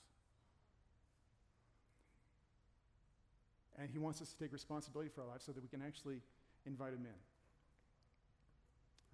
And 3.79 3.89
He 3.91 3.99
wants 3.99 4.21
us 4.21 4.29
to 4.29 4.39
take 4.39 4.53
responsibility 4.53 5.09
for 5.09 5.23
our 5.23 5.29
lives 5.29 5.47
so 5.47 5.53
that 5.53 5.63
we 5.63 5.69
can 5.69 5.81
actually 5.81 6.21
invite 6.67 6.93
Him 6.93 7.07
in. 7.07 7.21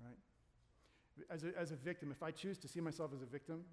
Right? 0.04 0.18
As 1.28 1.44
a, 1.44 1.58
as 1.58 1.70
a 1.72 1.76
victim, 1.76 2.10
if 2.10 2.22
I 2.22 2.30
choose 2.30 2.58
to 2.58 2.68
see 2.68 2.80
myself 2.80 3.10
as 3.14 3.22
a 3.22 3.26
victim, 3.26 3.64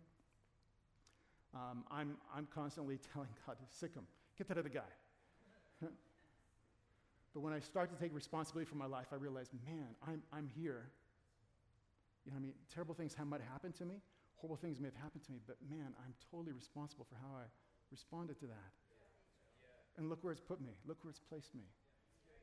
um, 1.53 1.83
I'm, 1.89 2.17
I'm 2.35 2.47
constantly 2.53 2.99
telling 3.13 3.29
God 3.45 3.57
sic 3.69 3.93
him, 3.93 4.03
get 4.37 4.47
that 4.47 4.57
other 4.57 4.69
guy. 4.69 4.89
but 7.33 7.39
when 7.41 7.53
I 7.53 7.59
start 7.59 7.89
to 7.95 8.01
take 8.01 8.13
responsibility 8.13 8.69
for 8.69 8.75
my 8.75 8.85
life, 8.85 9.07
I 9.11 9.15
realize, 9.15 9.49
man, 9.65 9.87
I'm, 10.07 10.21
I'm 10.33 10.47
here. 10.47 10.89
You 12.25 12.31
know 12.31 12.37
I 12.37 12.41
mean? 12.41 12.53
Terrible 12.73 12.93
things 12.93 13.13
have, 13.13 13.27
might 13.27 13.41
happen 13.41 13.71
to 13.73 13.85
me, 13.85 13.95
horrible 14.35 14.57
things 14.57 14.79
may 14.79 14.87
have 14.87 15.01
happened 15.01 15.23
to 15.25 15.31
me, 15.31 15.39
but 15.47 15.57
man, 15.69 15.93
I'm 16.05 16.13
totally 16.31 16.53
responsible 16.53 17.05
for 17.09 17.15
how 17.15 17.37
I 17.37 17.45
responded 17.91 18.39
to 18.39 18.47
that. 18.47 18.71
And 19.97 20.09
look 20.09 20.23
where 20.23 20.31
it's 20.31 20.41
put 20.41 20.61
me, 20.61 20.73
look 20.85 20.97
where 21.03 21.09
it's 21.09 21.19
placed 21.19 21.55
me. 21.55 21.63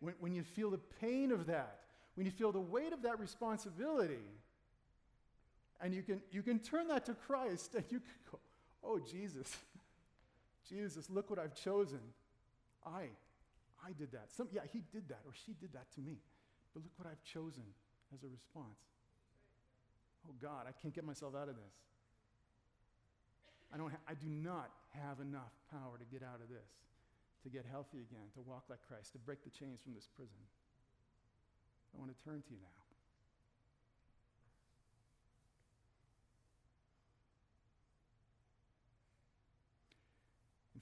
When, 0.01 0.15
when 0.19 0.35
you 0.35 0.43
feel 0.43 0.71
the 0.71 0.81
pain 1.01 1.31
of 1.31 1.47
that, 1.47 1.81
when 2.15 2.27
you 2.27 2.33
feel 2.33 2.53
the 2.53 2.61
weight 2.61 2.93
of 2.93 3.03
that 3.03 3.19
responsibility, 3.19 4.25
and 5.85 5.93
you 5.93 6.03
can, 6.03 6.23
you 6.33 6.43
can 6.43 6.59
turn 6.59 6.89
that 6.89 7.05
to 7.05 7.15
Christ 7.15 7.75
and 7.75 7.85
you 7.91 8.01
can 8.01 8.17
go, 8.33 8.39
Oh, 8.83 8.99
Jesus, 8.99 9.55
Jesus, 10.69 11.11
look 11.11 11.29
what 11.29 11.39
I've 11.39 11.55
chosen. 11.55 12.01
I, 12.87 13.13
I 13.85 13.93
did 13.97 14.13
that. 14.13 14.33
Some, 14.33 14.49
yeah, 14.51 14.63
he 14.73 14.83
did 14.93 15.09
that, 15.09 15.21
or 15.27 15.33
she 15.45 15.53
did 15.61 15.75
that 15.75 15.93
to 15.95 16.01
me. 16.01 16.17
But 16.73 16.83
look 16.85 16.93
what 16.97 17.07
I've 17.07 17.23
chosen 17.23 17.65
as 18.15 18.25
a 18.25 18.29
response. 18.29 18.81
Oh, 20.27 20.33
God, 20.41 20.65
I 20.67 20.73
can't 20.73 20.95
get 20.95 21.05
myself 21.05 21.35
out 21.37 21.49
of 21.49 21.57
this. 21.57 21.77
I, 23.73 23.77
don't 23.77 23.91
ha- 23.91 24.05
I 24.09 24.15
do 24.15 24.29
not 24.29 24.71
have 25.05 25.21
enough 25.21 25.53
power 25.71 26.01
to 26.01 26.05
get 26.09 26.25
out 26.25 26.41
of 26.41 26.49
this, 26.49 26.69
to 27.45 27.49
get 27.49 27.65
healthy 27.71 28.01
again, 28.09 28.33
to 28.37 28.41
walk 28.41 28.65
like 28.69 28.81
Christ, 28.89 29.13
to 29.13 29.19
break 29.19 29.45
the 29.45 29.51
chains 29.51 29.81
from 29.85 29.93
this 29.93 30.09
prison. 30.17 30.41
I 31.93 32.01
want 32.01 32.13
to 32.13 32.19
turn 32.25 32.41
to 32.41 32.51
you 32.53 32.61
now. 32.61 32.84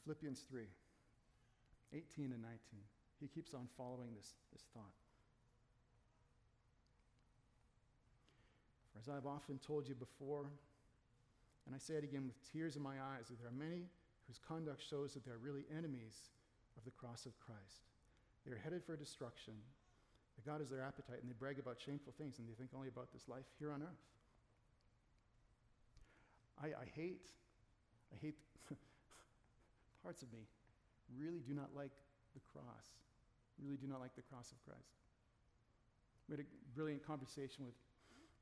Philippians 0.04 0.44
3 0.50 0.62
18 1.94 2.32
and 2.32 2.42
19. 2.42 2.58
He 3.20 3.28
keeps 3.28 3.54
on 3.54 3.68
following 3.76 4.14
this, 4.16 4.32
this 4.52 4.64
thought. 4.72 4.96
For 8.92 8.98
as 8.98 9.08
I've 9.08 9.26
often 9.26 9.58
told 9.58 9.88
you 9.88 9.94
before, 9.94 10.46
and 11.66 11.74
I 11.74 11.78
say 11.78 11.94
it 11.94 12.04
again 12.04 12.26
with 12.26 12.36
tears 12.50 12.76
in 12.76 12.82
my 12.82 12.96
eyes, 12.98 13.28
that 13.28 13.38
there 13.38 13.48
are 13.48 13.54
many 13.54 13.84
whose 14.26 14.38
conduct 14.38 14.82
shows 14.82 15.14
that 15.14 15.24
they're 15.24 15.38
really 15.38 15.64
enemies 15.76 16.30
of 16.76 16.84
the 16.84 16.90
cross 16.90 17.26
of 17.26 17.38
Christ. 17.38 17.86
They 18.46 18.52
are 18.52 18.58
headed 18.58 18.82
for 18.82 18.96
destruction. 18.96 19.54
That 20.36 20.46
God 20.50 20.60
is 20.62 20.70
their 20.70 20.82
appetite, 20.82 21.20
and 21.20 21.28
they 21.28 21.34
brag 21.38 21.58
about 21.58 21.76
shameful 21.78 22.14
things, 22.16 22.38
and 22.38 22.48
they 22.48 22.54
think 22.54 22.70
only 22.74 22.88
about 22.88 23.12
this 23.12 23.28
life 23.28 23.44
here 23.58 23.70
on 23.70 23.82
earth. 23.82 24.02
I, 26.62 26.68
I 26.68 26.86
hate, 26.94 27.28
I 28.12 28.16
hate 28.20 28.36
parts 30.02 30.22
of 30.22 30.32
me 30.32 30.44
really 31.16 31.40
do 31.46 31.54
not 31.54 31.70
like 31.74 31.92
the 32.34 32.40
cross, 32.52 32.98
really 33.62 33.76
do 33.76 33.86
not 33.86 34.00
like 34.00 34.14
the 34.16 34.22
cross 34.22 34.50
of 34.50 34.58
Christ. 34.64 34.98
We 36.28 36.36
had 36.36 36.44
a 36.44 36.48
brilliant 36.74 37.06
conversation 37.06 37.64
with 37.64 37.74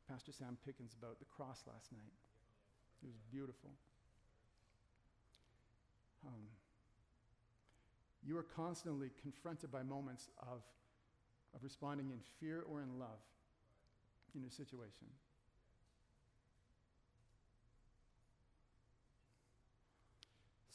Pastor 0.09 0.33
Sam 0.33 0.57
Pickens 0.64 0.94
about 0.99 1.18
the 1.18 1.25
cross 1.25 1.62
last 1.66 1.92
night. 1.92 2.14
It 3.03 3.07
was 3.07 3.16
beautiful. 3.31 3.70
Um, 6.27 6.44
you 8.27 8.37
are 8.37 8.46
constantly 8.55 9.11
confronted 9.23 9.73
by 9.73 9.83
moments 9.83 10.29
of, 10.38 10.62
of 11.55 11.64
responding 11.64 12.11
in 12.11 12.18
fear 12.38 12.62
or 12.68 12.83
in 12.83 12.99
love 12.99 13.23
in 14.35 14.44
a 14.44 14.51
situation. 14.51 15.09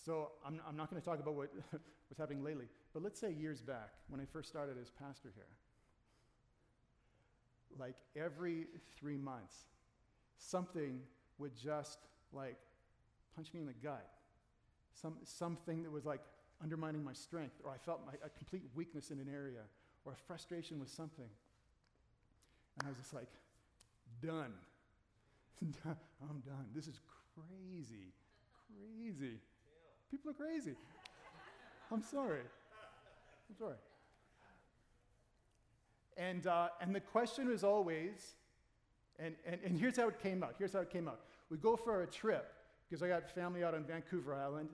So 0.05 0.29
I'm, 0.45 0.61
I'm 0.67 0.77
not 0.77 0.91
going 0.91 1.01
to 1.01 1.05
talk 1.05 1.19
about 1.19 1.33
what, 1.33 1.49
what's 1.71 2.19
happening 2.19 2.43
lately, 2.43 2.65
but 2.93 3.01
let's 3.01 3.19
say 3.19 3.31
years 3.31 3.61
back 3.61 3.89
when 4.07 4.21
I 4.21 4.25
first 4.25 4.49
started 4.49 4.75
as 4.79 4.91
pastor 4.91 5.31
here. 5.33 5.45
Like 7.79 7.95
every 8.15 8.67
three 8.99 9.17
months, 9.17 9.55
something 10.37 11.01
would 11.39 11.55
just 11.57 11.97
like 12.31 12.57
punch 13.35 13.51
me 13.51 13.61
in 13.61 13.65
the 13.65 13.73
gut. 13.73 14.07
Some, 14.93 15.15
something 15.23 15.81
that 15.81 15.91
was 15.91 16.05
like 16.05 16.21
undermining 16.61 17.03
my 17.03 17.13
strength, 17.13 17.55
or 17.63 17.71
I 17.71 17.77
felt 17.77 18.05
my, 18.05 18.13
a 18.23 18.29
complete 18.29 18.63
weakness 18.75 19.09
in 19.09 19.19
an 19.19 19.27
area, 19.33 19.61
or 20.05 20.13
a 20.13 20.15
frustration 20.27 20.79
with 20.79 20.89
something. 20.89 21.27
And 22.79 22.87
I 22.87 22.89
was 22.89 22.97
just 22.99 23.13
like, 23.13 23.27
done. 24.21 24.53
I'm 25.85 26.39
done. 26.45 26.67
This 26.75 26.87
is 26.87 26.99
crazy, 27.33 28.13
crazy. 28.67 29.39
People 30.11 30.31
are 30.31 30.33
crazy. 30.33 30.75
I'm 31.91 32.01
sorry. 32.01 32.41
I'm 33.49 33.55
sorry. 33.57 33.75
And, 36.17 36.47
uh, 36.47 36.69
and 36.81 36.95
the 36.95 37.01
question 37.01 37.49
was 37.49 37.63
always, 37.63 38.35
and, 39.19 39.35
and, 39.45 39.59
and 39.65 39.77
here's 39.77 39.97
how 39.97 40.07
it 40.07 40.19
came 40.21 40.43
out. 40.43 40.55
Here's 40.57 40.73
how 40.73 40.79
it 40.79 40.89
came 40.89 41.07
out. 41.07 41.19
We 41.49 41.57
go 41.57 41.75
for 41.75 42.03
a 42.03 42.07
trip, 42.07 42.53
because 42.89 43.03
I 43.03 43.07
got 43.07 43.29
family 43.29 43.63
out 43.63 43.73
on 43.73 43.83
Vancouver 43.83 44.33
Island. 44.33 44.69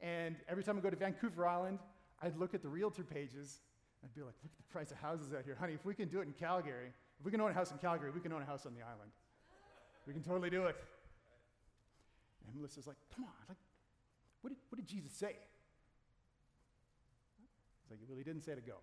And 0.00 0.36
every 0.48 0.64
time 0.64 0.78
I 0.78 0.80
go 0.80 0.90
to 0.90 0.96
Vancouver 0.96 1.46
Island, 1.46 1.78
I'd 2.22 2.36
look 2.38 2.54
at 2.54 2.62
the 2.62 2.68
realtor 2.68 3.02
pages. 3.02 3.60
I'd 4.02 4.14
be 4.14 4.22
like, 4.22 4.34
look 4.42 4.52
at 4.52 4.66
the 4.66 4.72
price 4.72 4.90
of 4.90 4.98
houses 4.98 5.34
out 5.34 5.44
here. 5.44 5.56
Honey, 5.58 5.74
if 5.74 5.84
we 5.84 5.94
can 5.94 6.08
do 6.08 6.20
it 6.20 6.26
in 6.26 6.32
Calgary, 6.32 6.92
if 7.18 7.24
we 7.24 7.30
can 7.30 7.40
own 7.40 7.50
a 7.50 7.54
house 7.54 7.70
in 7.70 7.78
Calgary, 7.78 8.10
we 8.10 8.20
can 8.20 8.32
own 8.32 8.40
a 8.40 8.46
house 8.46 8.64
on 8.64 8.74
the 8.74 8.82
island. 8.82 9.10
We 10.06 10.14
can 10.14 10.22
totally 10.22 10.48
do 10.48 10.64
it. 10.66 10.76
And 12.46 12.54
Melissa's 12.56 12.86
like, 12.86 12.96
come 13.14 13.24
on, 13.24 13.30
like, 13.48 13.58
what 14.42 14.50
did, 14.50 14.58
what 14.68 14.76
did 14.76 14.86
Jesus 14.86 15.12
say? 15.12 15.36
He's 17.82 17.90
like, 17.90 18.00
well, 18.08 18.18
he 18.18 18.24
didn't 18.24 18.42
say 18.42 18.54
to 18.54 18.60
go. 18.60 18.76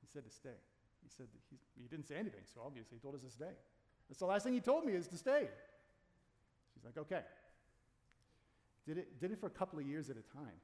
He 0.00 0.06
said 0.12 0.24
to 0.24 0.30
stay. 0.30 0.56
He 1.02 1.08
said 1.08 1.26
he 1.80 1.88
didn't 1.88 2.06
say 2.06 2.16
anything, 2.16 2.42
so 2.52 2.60
obviously 2.64 2.98
he 2.98 3.00
told 3.00 3.14
us 3.14 3.22
to 3.22 3.30
stay. 3.30 3.54
That's 4.08 4.20
the 4.20 4.26
last 4.26 4.44
thing 4.44 4.54
he 4.54 4.60
told 4.60 4.84
me 4.84 4.92
is 4.92 5.08
to 5.08 5.16
stay. 5.16 5.48
She's 6.74 6.84
like, 6.84 6.98
okay. 6.98 7.22
Did 8.86 8.98
it, 8.98 9.20
did 9.20 9.30
it 9.30 9.40
for 9.40 9.46
a 9.46 9.50
couple 9.50 9.78
of 9.78 9.86
years 9.86 10.10
at 10.10 10.16
a 10.16 10.36
time. 10.36 10.58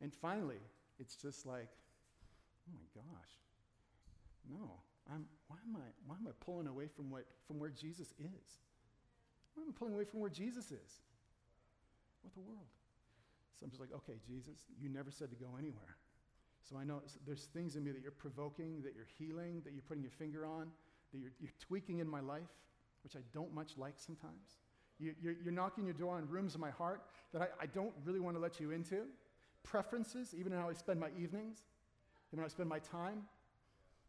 And 0.00 0.12
finally, 0.12 0.60
it's 0.98 1.14
just 1.16 1.46
like, 1.46 1.68
oh 2.68 2.72
my 2.74 3.02
gosh, 3.02 3.30
no, 4.48 4.80
I'm, 5.12 5.26
why, 5.48 5.56
am 5.68 5.76
I, 5.76 5.86
why 6.06 6.16
am 6.16 6.26
I 6.26 6.32
pulling 6.44 6.66
away 6.66 6.86
from, 6.86 7.10
what, 7.10 7.24
from 7.46 7.58
where 7.58 7.70
Jesus 7.70 8.14
is? 8.18 8.58
Why 9.54 9.62
am 9.62 9.70
I 9.70 9.72
pulling 9.78 9.94
away 9.94 10.04
from 10.04 10.20
where 10.20 10.30
Jesus 10.30 10.66
is? 10.66 11.00
What 12.22 12.34
the 12.34 12.40
world? 12.40 12.68
So 13.58 13.64
I'm 13.64 13.70
just 13.70 13.80
like, 13.80 13.92
okay, 13.94 14.18
Jesus, 14.26 14.66
you 14.80 14.88
never 14.88 15.10
said 15.10 15.30
to 15.30 15.36
go 15.36 15.56
anywhere. 15.58 15.96
So 16.62 16.76
I 16.76 16.84
know 16.84 17.02
there's 17.26 17.44
things 17.52 17.76
in 17.76 17.84
me 17.84 17.90
that 17.90 18.02
you're 18.02 18.12
provoking, 18.12 18.82
that 18.82 18.94
you're 18.94 19.08
healing, 19.18 19.62
that 19.64 19.72
you're 19.72 19.82
putting 19.82 20.02
your 20.02 20.12
finger 20.12 20.46
on, 20.46 20.68
that 21.12 21.18
you're, 21.18 21.32
you're 21.40 21.52
tweaking 21.58 21.98
in 21.98 22.08
my 22.08 22.20
life, 22.20 22.48
which 23.02 23.16
I 23.16 23.20
don't 23.32 23.54
much 23.54 23.72
like 23.76 23.94
sometimes. 23.96 24.58
You, 24.98 25.14
you're, 25.20 25.34
you're 25.42 25.52
knocking 25.52 25.84
your 25.84 25.94
door 25.94 26.16
on 26.16 26.28
rooms 26.28 26.54
in 26.54 26.60
my 26.60 26.70
heart 26.70 27.02
that 27.32 27.42
I, 27.42 27.46
I 27.62 27.66
don't 27.66 27.92
really 28.04 28.20
want 28.20 28.36
to 28.36 28.40
let 28.40 28.60
you 28.60 28.70
into. 28.70 29.04
Preferences, 29.62 30.34
even 30.38 30.52
how 30.52 30.68
I 30.68 30.74
spend 30.74 31.00
my 31.00 31.10
evenings, 31.18 31.58
even 32.30 32.40
how 32.40 32.46
I 32.46 32.48
spend 32.48 32.68
my 32.68 32.78
time, 32.78 33.22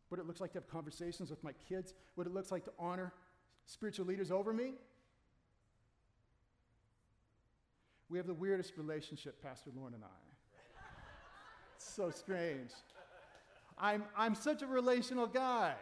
what 0.10 0.20
it 0.20 0.28
looks 0.28 0.42
like 0.42 0.52
to 0.52 0.58
have 0.58 0.68
conversations 0.70 1.30
with 1.30 1.44
my 1.44 1.54
kids, 1.68 1.94
what 2.16 2.28
it 2.28 2.34
looks 2.34 2.52
like 2.52 2.66
to 2.66 2.72
honor 2.78 3.14
spiritual 3.66 4.06
leaders 4.06 4.32
over 4.32 4.54
me. 4.54 4.74
We 8.12 8.18
have 8.18 8.28
the 8.28 8.34
weirdest 8.34 8.74
relationship, 8.76 9.42
Pastor 9.42 9.70
Lauren 9.74 9.94
and 9.94 10.04
I. 10.04 10.82
it's 11.78 11.90
so 11.90 12.12
strange. 12.12 12.72
I'm, 13.78 14.04
I'm 14.18 14.36
such 14.36 14.62
a 14.62 14.68
relational 14.68 15.28
guy. 15.28 15.76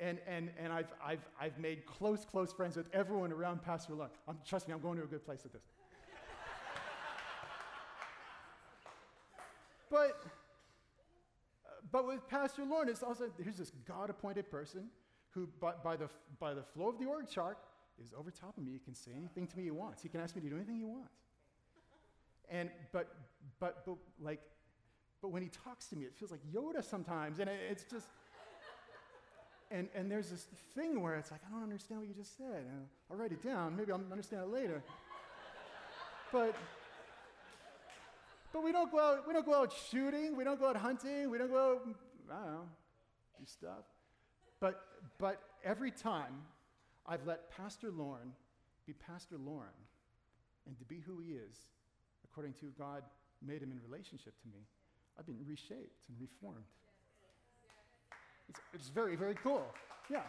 And, 0.00 0.18
and, 0.26 0.50
and 0.58 0.72
I've, 0.72 0.92
I've, 1.04 1.24
I've 1.40 1.56
made 1.60 1.86
close, 1.86 2.24
close 2.24 2.52
friends 2.52 2.76
with 2.76 2.86
everyone 2.92 3.30
around 3.30 3.62
Pastor 3.62 3.94
Lauren. 3.94 4.10
I'm, 4.26 4.38
trust 4.44 4.66
me, 4.66 4.74
I'm 4.74 4.80
going 4.80 4.98
to 4.98 5.04
a 5.04 5.06
good 5.06 5.24
place 5.24 5.44
with 5.44 5.52
this. 5.52 5.62
but, 9.88 10.24
but 11.92 12.04
with 12.04 12.28
Pastor 12.28 12.64
Lauren, 12.64 12.88
it's 12.88 13.04
also, 13.04 13.30
here's 13.40 13.58
this 13.58 13.70
God 13.86 14.10
appointed 14.10 14.50
person 14.50 14.88
who, 15.30 15.48
by, 15.60 15.74
by, 15.84 15.94
the, 15.94 16.08
by 16.40 16.52
the 16.52 16.64
flow 16.64 16.88
of 16.88 16.98
the 16.98 17.06
org 17.06 17.28
chart, 17.28 17.58
is 18.02 18.12
over 18.18 18.30
top 18.30 18.56
of 18.56 18.64
me. 18.64 18.72
He 18.72 18.78
can 18.78 18.94
say 18.94 19.10
anything 19.16 19.46
to 19.46 19.56
me 19.56 19.64
he 19.64 19.70
wants. 19.70 20.02
He 20.02 20.08
can 20.08 20.20
ask 20.20 20.34
me 20.36 20.42
to 20.42 20.48
do 20.48 20.56
anything 20.56 20.76
he 20.76 20.84
wants. 20.84 21.14
And, 22.50 22.70
but, 22.92 23.08
but, 23.60 23.84
but, 23.84 23.96
like, 24.20 24.40
but 25.20 25.28
when 25.28 25.42
he 25.42 25.48
talks 25.48 25.86
to 25.88 25.96
me, 25.96 26.04
it 26.04 26.14
feels 26.14 26.30
like 26.30 26.40
Yoda 26.54 26.82
sometimes. 26.82 27.40
And 27.40 27.48
it, 27.50 27.58
it's 27.70 27.84
just, 27.84 28.06
and, 29.70 29.88
and 29.94 30.10
there's 30.10 30.30
this 30.30 30.46
thing 30.74 31.02
where 31.02 31.16
it's 31.16 31.30
like, 31.30 31.40
I 31.46 31.52
don't 31.52 31.62
understand 31.62 32.00
what 32.00 32.08
you 32.08 32.14
just 32.14 32.36
said. 32.36 32.64
I'll 33.10 33.16
write 33.16 33.32
it 33.32 33.42
down. 33.42 33.76
Maybe 33.76 33.92
I'll 33.92 34.00
understand 34.10 34.42
it 34.44 34.48
later. 34.48 34.82
but, 36.32 36.54
but 38.52 38.62
we 38.62 38.72
don't 38.72 38.90
go 38.90 38.98
out, 38.98 39.26
we 39.26 39.34
don't 39.34 39.44
go 39.44 39.54
out 39.54 39.74
shooting, 39.90 40.36
we 40.36 40.44
don't 40.44 40.58
go 40.58 40.68
out 40.68 40.76
hunting, 40.76 41.30
we 41.30 41.36
don't 41.38 41.50
go 41.50 41.72
out, 41.72 41.88
I 42.30 42.44
don't 42.44 42.52
know, 42.52 42.68
do 43.38 43.44
stuff. 43.46 43.84
But, 44.60 44.80
but 45.18 45.40
every 45.64 45.90
time 45.90 46.42
I've 47.08 47.26
let 47.26 47.50
Pastor 47.50 47.90
Lauren 47.90 48.32
be 48.86 48.92
Pastor 48.92 49.36
Lauren 49.38 49.70
and 50.66 50.78
to 50.78 50.84
be 50.84 51.00
who 51.00 51.18
he 51.18 51.32
is, 51.32 51.56
according 52.22 52.52
to 52.60 52.66
God 52.78 53.02
made 53.44 53.62
him 53.62 53.72
in 53.72 53.80
relationship 53.90 54.34
to 54.42 54.48
me, 54.48 54.58
I've 55.18 55.24
been 55.24 55.38
reshaped 55.46 55.96
and 56.08 56.20
reformed. 56.20 56.64
It's, 58.50 58.60
it's 58.74 58.88
very, 58.88 59.16
very 59.16 59.34
cool. 59.34 59.64
Yeah. 60.10 60.20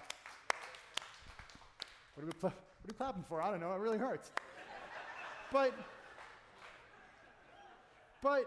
What 2.15 2.23
are, 2.23 2.27
we 2.27 2.31
what 2.39 2.53
are 2.53 2.55
we 2.87 2.93
clapping 2.93 3.23
for? 3.23 3.41
I 3.41 3.51
don't 3.51 3.59
know. 3.59 3.73
It 3.73 3.79
really 3.79 3.97
hurts. 3.97 4.31
but, 5.51 5.73
but, 8.23 8.45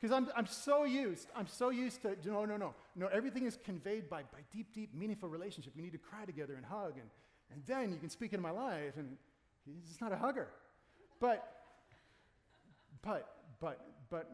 because 0.00 0.14
I'm, 0.14 0.28
I'm 0.36 0.46
so 0.46 0.84
used, 0.84 1.28
I'm 1.34 1.48
so 1.48 1.70
used 1.70 2.02
to, 2.02 2.16
no, 2.24 2.44
no, 2.44 2.56
no. 2.56 2.74
No, 2.96 3.08
everything 3.08 3.44
is 3.44 3.58
conveyed 3.64 4.08
by, 4.08 4.22
by 4.22 4.40
deep, 4.52 4.72
deep, 4.72 4.94
meaningful 4.94 5.28
relationship. 5.28 5.72
We 5.74 5.82
need 5.82 5.92
to 5.92 5.98
cry 5.98 6.24
together 6.24 6.54
and 6.54 6.64
hug, 6.64 6.94
and, 6.94 7.10
and 7.52 7.62
then 7.66 7.92
you 7.92 7.98
can 7.98 8.08
speak 8.08 8.32
into 8.32 8.42
my 8.42 8.52
life, 8.52 8.96
and 8.96 9.16
he's 9.64 10.00
not 10.00 10.12
a 10.12 10.16
hugger. 10.16 10.48
But, 11.20 11.44
but, 13.02 13.28
but, 13.60 13.80
but, 14.10 14.30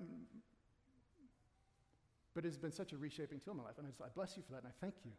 but 2.35 2.45
it's 2.45 2.59
been 2.59 2.73
such 2.73 2.93
a 2.93 2.99
reshaping 2.99 3.41
tool 3.41 3.53
in 3.53 3.59
my 3.59 3.65
life, 3.65 3.79
and 3.79 3.87
I, 3.87 3.91
just, 3.91 4.03
I 4.03 4.09
bless 4.15 4.37
you 4.37 4.43
for 4.47 4.53
that, 4.53 4.63
and 4.65 4.69
I 4.69 4.77
thank 4.81 4.95
you. 5.05 5.13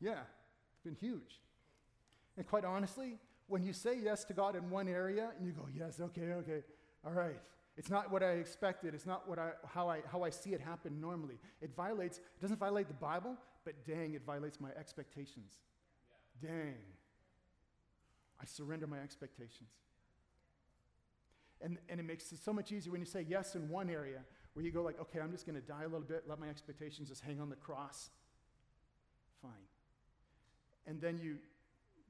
Yeah, 0.00 0.20
it's 0.72 0.82
been 0.84 0.96
huge. 0.96 1.40
And 2.36 2.46
quite 2.46 2.64
honestly, 2.64 3.18
when 3.46 3.62
you 3.62 3.72
say 3.72 3.96
yes 4.02 4.24
to 4.24 4.32
God 4.32 4.56
in 4.56 4.70
one 4.70 4.88
area, 4.88 5.30
and 5.36 5.46
you 5.46 5.52
go, 5.52 5.68
yes, 5.72 6.00
okay, 6.00 6.32
okay, 6.32 6.62
all 7.06 7.12
right, 7.12 7.40
it's 7.80 7.88
not 7.88 8.12
what 8.12 8.22
I 8.22 8.32
expected. 8.32 8.92
It's 8.92 9.06
not 9.06 9.26
what 9.26 9.38
I, 9.38 9.52
how, 9.66 9.88
I, 9.88 10.02
how 10.12 10.22
I 10.22 10.28
see 10.28 10.50
it 10.50 10.60
happen 10.60 11.00
normally. 11.00 11.38
It 11.62 11.74
violates, 11.74 12.18
it 12.18 12.38
doesn't 12.42 12.58
violate 12.58 12.88
the 12.88 12.94
Bible, 12.94 13.38
but 13.64 13.86
dang, 13.86 14.12
it 14.12 14.20
violates 14.26 14.60
my 14.60 14.68
expectations. 14.78 15.54
Dang. 16.42 16.74
I 18.38 18.44
surrender 18.44 18.86
my 18.86 18.98
expectations. 18.98 19.70
And, 21.62 21.78
and 21.88 21.98
it 21.98 22.02
makes 22.02 22.30
it 22.32 22.38
so 22.44 22.52
much 22.52 22.70
easier 22.70 22.92
when 22.92 23.00
you 23.00 23.06
say 23.06 23.24
yes 23.26 23.54
in 23.54 23.66
one 23.70 23.88
area 23.88 24.18
where 24.52 24.62
you 24.62 24.72
go 24.72 24.82
like, 24.82 25.00
okay, 25.00 25.18
I'm 25.18 25.32
just 25.32 25.46
going 25.46 25.58
to 25.58 25.66
die 25.66 25.84
a 25.84 25.88
little 25.88 26.00
bit, 26.00 26.24
let 26.28 26.38
my 26.38 26.50
expectations 26.50 27.08
just 27.08 27.22
hang 27.22 27.40
on 27.40 27.48
the 27.48 27.56
cross. 27.56 28.10
Fine. 29.40 29.52
And 30.86 31.00
then 31.00 31.18
you, 31.18 31.38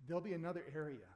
there'll 0.09 0.21
be 0.21 0.33
another 0.33 0.65
area 0.75 1.07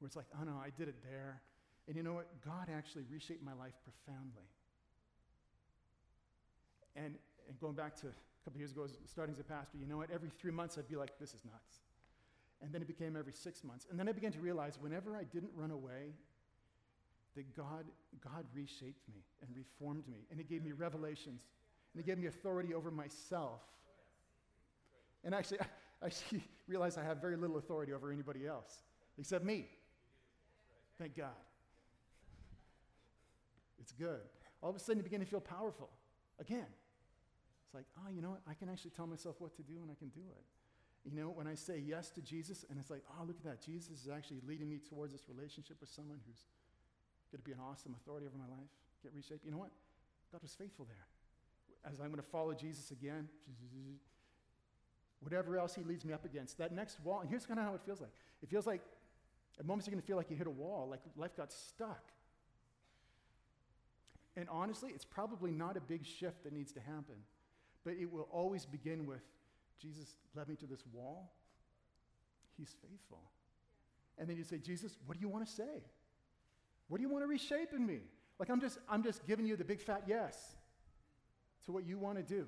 where 0.00 0.08
it's 0.08 0.16
like, 0.16 0.26
oh 0.34 0.42
no, 0.42 0.54
I 0.60 0.70
did 0.76 0.88
it 0.88 0.96
there. 1.08 1.42
And 1.90 1.96
you 1.96 2.04
know 2.04 2.12
what? 2.12 2.28
God 2.44 2.68
actually 2.72 3.02
reshaped 3.10 3.44
my 3.44 3.52
life 3.52 3.72
profoundly. 3.82 4.46
And, 6.94 7.16
and 7.48 7.60
going 7.60 7.74
back 7.74 7.96
to 8.02 8.06
a 8.06 8.44
couple 8.44 8.60
years 8.60 8.70
ago, 8.70 8.86
starting 9.06 9.34
as 9.34 9.40
a 9.40 9.42
pastor, 9.42 9.76
you 9.76 9.86
know 9.86 9.96
what? 9.96 10.08
Every 10.12 10.30
three 10.30 10.52
months, 10.52 10.78
I'd 10.78 10.86
be 10.86 10.94
like, 10.94 11.18
this 11.18 11.34
is 11.34 11.44
nuts. 11.44 11.80
And 12.62 12.72
then 12.72 12.80
it 12.80 12.86
became 12.86 13.16
every 13.16 13.32
six 13.32 13.64
months. 13.64 13.88
And 13.90 13.98
then 13.98 14.08
I 14.08 14.12
began 14.12 14.30
to 14.30 14.38
realize 14.38 14.78
whenever 14.80 15.16
I 15.16 15.24
didn't 15.24 15.50
run 15.56 15.72
away, 15.72 16.14
that 17.34 17.56
God, 17.56 17.86
God 18.22 18.44
reshaped 18.54 19.08
me 19.08 19.24
and 19.42 19.50
reformed 19.56 20.06
me. 20.06 20.28
And 20.30 20.38
He 20.38 20.44
gave 20.44 20.62
me 20.62 20.70
revelations. 20.70 21.42
And 21.92 22.04
He 22.04 22.08
gave 22.08 22.18
me 22.18 22.28
authority 22.28 22.72
over 22.72 22.92
myself. 22.92 23.62
And 25.24 25.34
actually, 25.34 25.58
I 26.02 26.06
actually 26.06 26.44
realized 26.68 27.00
I 27.00 27.04
have 27.04 27.20
very 27.20 27.36
little 27.36 27.56
authority 27.56 27.92
over 27.92 28.12
anybody 28.12 28.46
else 28.46 28.84
except 29.18 29.44
me. 29.44 29.66
Thank 30.96 31.16
God. 31.16 31.30
It's 33.80 33.92
good. 33.92 34.20
All 34.62 34.70
of 34.70 34.76
a 34.76 34.78
sudden, 34.78 34.98
you 34.98 35.02
begin 35.02 35.20
to 35.20 35.26
feel 35.26 35.40
powerful 35.40 35.90
again. 36.38 36.68
It's 37.64 37.74
like, 37.74 37.86
oh, 38.04 38.10
you 38.10 38.20
know 38.20 38.30
what? 38.30 38.42
I 38.48 38.54
can 38.54 38.68
actually 38.68 38.90
tell 38.90 39.06
myself 39.06 39.36
what 39.38 39.56
to 39.56 39.62
do 39.62 39.80
and 39.82 39.90
I 39.90 39.94
can 39.94 40.08
do 40.08 40.20
it. 40.20 40.44
You 41.08 41.16
know, 41.16 41.30
when 41.30 41.46
I 41.46 41.54
say 41.54 41.78
yes 41.78 42.10
to 42.10 42.20
Jesus, 42.20 42.66
and 42.68 42.78
it's 42.78 42.90
like, 42.90 43.02
oh, 43.16 43.24
look 43.24 43.36
at 43.38 43.44
that. 43.44 43.64
Jesus 43.64 44.04
is 44.04 44.08
actually 44.12 44.40
leading 44.46 44.68
me 44.68 44.78
towards 44.78 45.12
this 45.12 45.22
relationship 45.28 45.78
with 45.80 45.88
someone 45.88 46.18
who's 46.26 46.44
going 47.32 47.40
to 47.40 47.44
be 47.44 47.52
an 47.52 47.60
awesome 47.62 47.94
authority 48.02 48.26
over 48.26 48.36
my 48.36 48.50
life, 48.50 48.68
get 49.02 49.12
reshaped. 49.14 49.44
You 49.44 49.52
know 49.52 49.58
what? 49.58 49.70
God 50.30 50.42
was 50.42 50.52
faithful 50.52 50.84
there. 50.84 51.06
As 51.90 52.00
I'm 52.00 52.08
going 52.08 52.22
to 52.22 52.30
follow 52.30 52.52
Jesus 52.52 52.90
again, 52.90 53.28
whatever 55.20 55.56
else 55.56 55.74
he 55.74 55.82
leads 55.84 56.04
me 56.04 56.12
up 56.12 56.24
against, 56.24 56.58
that 56.58 56.72
next 56.72 57.00
wall, 57.00 57.20
and 57.20 57.30
here's 57.30 57.46
kind 57.46 57.58
of 57.58 57.64
how 57.64 57.74
it 57.74 57.80
feels 57.86 58.00
like. 58.00 58.10
It 58.42 58.50
feels 58.50 58.66
like 58.66 58.82
at 59.58 59.64
moments 59.64 59.86
you're 59.86 59.92
going 59.92 60.02
to 60.02 60.06
feel 60.06 60.16
like 60.16 60.28
you 60.28 60.36
hit 60.36 60.46
a 60.46 60.50
wall, 60.50 60.88
like 60.90 61.00
life 61.16 61.36
got 61.36 61.52
stuck. 61.52 62.02
And 64.36 64.48
honestly, 64.50 64.90
it's 64.94 65.04
probably 65.04 65.50
not 65.50 65.76
a 65.76 65.80
big 65.80 66.06
shift 66.06 66.44
that 66.44 66.52
needs 66.52 66.72
to 66.72 66.80
happen, 66.80 67.16
but 67.84 67.94
it 68.00 68.10
will 68.10 68.28
always 68.30 68.64
begin 68.64 69.06
with 69.06 69.22
Jesus 69.80 70.16
led 70.34 70.48
me 70.48 70.56
to 70.56 70.66
this 70.66 70.84
wall. 70.92 71.32
He's 72.58 72.74
faithful. 72.82 73.22
And 74.18 74.28
then 74.28 74.36
you 74.36 74.44
say, 74.44 74.58
Jesus, 74.58 74.98
what 75.06 75.16
do 75.16 75.20
you 75.22 75.28
want 75.28 75.46
to 75.46 75.50
say? 75.50 75.82
What 76.88 76.98
do 76.98 77.02
you 77.02 77.08
want 77.08 77.24
to 77.24 77.28
reshape 77.28 77.72
in 77.72 77.86
me? 77.86 78.00
Like 78.38 78.50
I'm 78.50 78.60
just, 78.60 78.78
I'm 78.88 79.02
just 79.02 79.26
giving 79.26 79.46
you 79.46 79.56
the 79.56 79.64
big 79.64 79.80
fat 79.80 80.02
yes 80.06 80.36
to 81.64 81.72
what 81.72 81.86
you 81.86 81.98
want 81.98 82.18
to 82.18 82.22
do. 82.22 82.46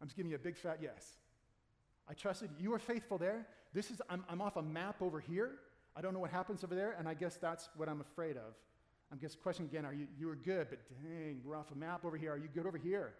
I'm 0.00 0.08
just 0.08 0.16
giving 0.16 0.30
you 0.30 0.36
a 0.36 0.40
big 0.40 0.56
fat 0.56 0.78
yes. 0.82 1.16
I 2.08 2.14
trusted 2.14 2.50
you 2.58 2.70
were 2.70 2.78
faithful 2.78 3.18
there. 3.18 3.46
This 3.72 3.90
is 3.90 4.00
I'm, 4.08 4.24
I'm 4.28 4.40
off 4.40 4.56
a 4.56 4.62
map 4.62 4.96
over 5.00 5.20
here. 5.20 5.52
I 5.96 6.00
don't 6.00 6.12
know 6.12 6.20
what 6.20 6.30
happens 6.30 6.64
over 6.64 6.74
there, 6.74 6.94
and 6.98 7.08
I 7.08 7.14
guess 7.14 7.36
that's 7.36 7.68
what 7.76 7.88
I'm 7.88 8.00
afraid 8.00 8.36
of. 8.36 8.54
I'm 9.14 9.20
guess 9.20 9.36
question 9.36 9.64
again, 9.64 9.84
are 9.84 9.94
you, 9.94 10.08
you 10.18 10.26
were 10.26 10.34
good, 10.34 10.66
but 10.70 10.80
dang, 10.90 11.40
we're 11.44 11.54
off 11.54 11.70
a 11.70 11.78
map 11.78 12.04
over 12.04 12.16
here. 12.16 12.32
Are 12.32 12.36
you 12.36 12.48
good 12.52 12.66
over 12.66 12.76
here? 12.76 13.14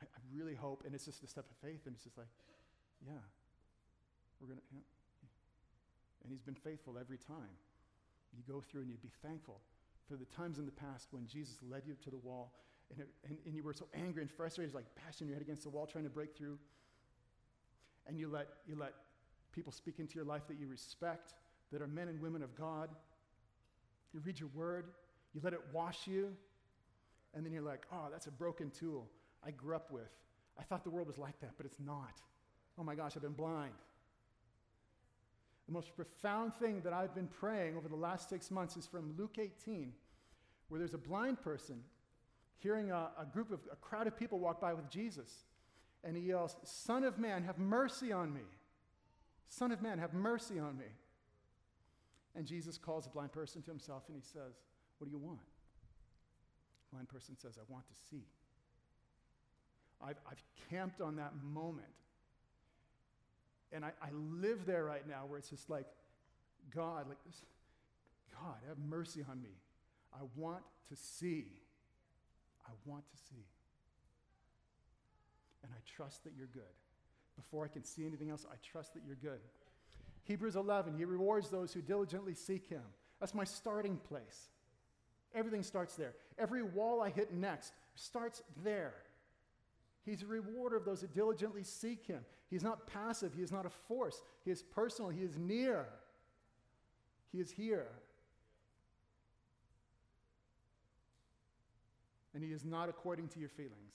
I, 0.00 0.04
I 0.04 0.20
really 0.32 0.54
hope, 0.54 0.84
and 0.86 0.94
it's 0.94 1.06
just 1.06 1.24
a 1.24 1.26
step 1.26 1.46
of 1.50 1.56
faith, 1.56 1.80
and 1.86 1.94
it's 1.96 2.04
just 2.04 2.16
like, 2.16 2.28
yeah, 3.04 3.18
we're 4.40 4.46
going 4.46 4.60
to, 4.60 4.64
and 6.22 6.30
he's 6.30 6.40
been 6.40 6.54
faithful 6.54 6.94
every 7.00 7.18
time. 7.18 7.50
You 8.36 8.44
go 8.46 8.60
through 8.60 8.82
and 8.82 8.90
you 8.90 8.96
be 9.02 9.10
thankful 9.22 9.60
for 10.08 10.14
the 10.14 10.24
times 10.26 10.60
in 10.60 10.66
the 10.66 10.72
past 10.72 11.08
when 11.10 11.26
Jesus 11.26 11.56
led 11.68 11.82
you 11.84 11.96
to 12.04 12.10
the 12.10 12.18
wall 12.18 12.52
and, 12.92 13.00
it, 13.00 13.08
and, 13.26 13.36
and 13.46 13.56
you 13.56 13.64
were 13.64 13.72
so 13.72 13.88
angry 13.92 14.22
and 14.22 14.30
frustrated, 14.30 14.72
like 14.72 14.86
bashing 15.04 15.26
your 15.26 15.34
head 15.34 15.42
against 15.42 15.64
the 15.64 15.70
wall, 15.70 15.84
trying 15.84 16.04
to 16.04 16.10
break 16.10 16.36
through. 16.36 16.58
And 18.06 18.16
you 18.16 18.28
let, 18.28 18.46
you 18.68 18.76
let 18.78 18.92
people 19.52 19.72
speak 19.72 19.98
into 19.98 20.14
your 20.14 20.24
life 20.24 20.46
that 20.46 20.60
you 20.60 20.68
respect, 20.68 21.34
that 21.72 21.82
are 21.82 21.88
men 21.88 22.06
and 22.06 22.20
women 22.20 22.40
of 22.40 22.54
God, 22.54 22.90
you 24.14 24.20
read 24.24 24.38
your 24.38 24.48
word, 24.54 24.86
you 25.34 25.40
let 25.42 25.52
it 25.52 25.60
wash 25.72 26.06
you, 26.06 26.32
and 27.34 27.44
then 27.44 27.52
you're 27.52 27.62
like, 27.62 27.84
oh, 27.92 28.06
that's 28.10 28.28
a 28.28 28.30
broken 28.30 28.70
tool 28.70 29.08
I 29.44 29.50
grew 29.50 29.74
up 29.74 29.90
with. 29.90 30.08
I 30.58 30.62
thought 30.62 30.84
the 30.84 30.90
world 30.90 31.08
was 31.08 31.18
like 31.18 31.38
that, 31.40 31.52
but 31.56 31.66
it's 31.66 31.80
not. 31.84 32.20
Oh 32.78 32.84
my 32.84 32.94
gosh, 32.94 33.12
I've 33.16 33.22
been 33.22 33.32
blind. 33.32 33.72
The 35.66 35.72
most 35.72 35.96
profound 35.96 36.54
thing 36.54 36.80
that 36.82 36.92
I've 36.92 37.14
been 37.14 37.26
praying 37.26 37.76
over 37.76 37.88
the 37.88 37.96
last 37.96 38.28
six 38.28 38.50
months 38.50 38.76
is 38.76 38.86
from 38.86 39.14
Luke 39.18 39.38
18, 39.38 39.92
where 40.68 40.78
there's 40.78 40.94
a 40.94 40.98
blind 40.98 41.40
person 41.42 41.80
hearing 42.58 42.90
a, 42.90 43.10
a 43.18 43.26
group 43.32 43.50
of, 43.50 43.60
a 43.72 43.76
crowd 43.76 44.06
of 44.06 44.16
people 44.16 44.38
walk 44.38 44.60
by 44.60 44.74
with 44.74 44.88
Jesus. 44.88 45.44
And 46.04 46.16
he 46.16 46.22
yells, 46.22 46.56
Son 46.64 47.02
of 47.02 47.18
man, 47.18 47.42
have 47.44 47.58
mercy 47.58 48.12
on 48.12 48.32
me. 48.32 48.42
Son 49.48 49.72
of 49.72 49.82
man, 49.82 49.98
have 49.98 50.12
mercy 50.12 50.58
on 50.58 50.76
me. 50.78 50.86
And 52.36 52.46
Jesus 52.46 52.78
calls 52.78 53.04
the 53.04 53.10
blind 53.10 53.32
person 53.32 53.62
to 53.62 53.70
himself 53.70 54.04
and 54.08 54.16
he 54.16 54.22
says, 54.22 54.54
What 54.98 55.06
do 55.06 55.10
you 55.10 55.18
want? 55.18 55.38
The 55.38 56.96
blind 56.96 57.08
person 57.08 57.36
says, 57.36 57.58
I 57.58 57.72
want 57.72 57.86
to 57.86 57.94
see. 58.10 58.24
I've, 60.02 60.18
I've 60.28 60.42
camped 60.70 61.00
on 61.00 61.16
that 61.16 61.32
moment. 61.42 61.86
And 63.72 63.84
I, 63.84 63.92
I 64.02 64.10
live 64.12 64.66
there 64.66 64.84
right 64.84 65.06
now 65.08 65.24
where 65.26 65.38
it's 65.38 65.50
just 65.50 65.70
like, 65.70 65.86
God, 66.74 67.08
like 67.08 67.18
this, 67.26 67.42
God, 68.32 68.56
have 68.68 68.78
mercy 68.78 69.24
on 69.28 69.40
me. 69.42 69.56
I 70.12 70.22
want 70.36 70.62
to 70.88 70.96
see. 70.96 71.46
I 72.66 72.70
want 72.84 73.04
to 73.10 73.16
see. 73.16 73.44
And 75.62 75.72
I 75.72 75.78
trust 75.96 76.24
that 76.24 76.32
you're 76.36 76.48
good. 76.48 76.62
Before 77.36 77.64
I 77.64 77.68
can 77.68 77.84
see 77.84 78.06
anything 78.06 78.30
else, 78.30 78.46
I 78.50 78.56
trust 78.62 78.94
that 78.94 79.02
you're 79.06 79.16
good. 79.16 79.40
Hebrews 80.24 80.56
11, 80.56 80.96
he 80.96 81.04
rewards 81.04 81.50
those 81.50 81.72
who 81.72 81.80
diligently 81.82 82.34
seek 82.34 82.66
him. 82.66 82.82
That's 83.20 83.34
my 83.34 83.44
starting 83.44 83.96
place. 83.96 84.48
Everything 85.34 85.62
starts 85.62 85.96
there. 85.96 86.14
Every 86.38 86.62
wall 86.62 87.00
I 87.00 87.10
hit 87.10 87.32
next 87.32 87.72
starts 87.94 88.42
there. 88.62 88.94
He's 90.04 90.22
a 90.22 90.26
rewarder 90.26 90.76
of 90.76 90.84
those 90.84 91.00
who 91.00 91.06
diligently 91.06 91.62
seek 91.62 92.06
him. 92.06 92.20
He's 92.50 92.62
not 92.62 92.86
passive, 92.86 93.32
he 93.34 93.42
is 93.42 93.50
not 93.50 93.66
a 93.66 93.70
force. 93.70 94.22
He 94.44 94.50
is 94.50 94.62
personal, 94.62 95.10
he 95.10 95.22
is 95.22 95.36
near. 95.38 95.86
He 97.32 97.40
is 97.40 97.50
here. 97.50 97.88
And 102.34 102.42
he 102.42 102.50
is 102.50 102.64
not 102.64 102.88
according 102.88 103.28
to 103.28 103.40
your 103.40 103.48
feelings. 103.48 103.94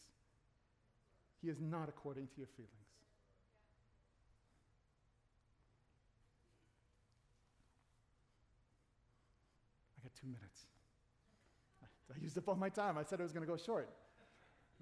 He 1.41 1.49
is 1.49 1.61
not 1.61 1.89
according 1.89 2.27
to 2.27 2.33
your 2.37 2.47
feelings. 2.47 2.73
I 9.97 10.03
got 10.03 10.08
two 10.19 10.27
minutes. 10.27 10.65
I 11.83 12.21
used 12.21 12.37
up 12.37 12.47
all 12.47 12.55
my 12.55 12.69
time. 12.69 12.97
I 12.97 13.03
said 13.03 13.19
I 13.19 13.23
was 13.23 13.31
going 13.31 13.45
to 13.45 13.51
go 13.51 13.57
short. 13.57 13.89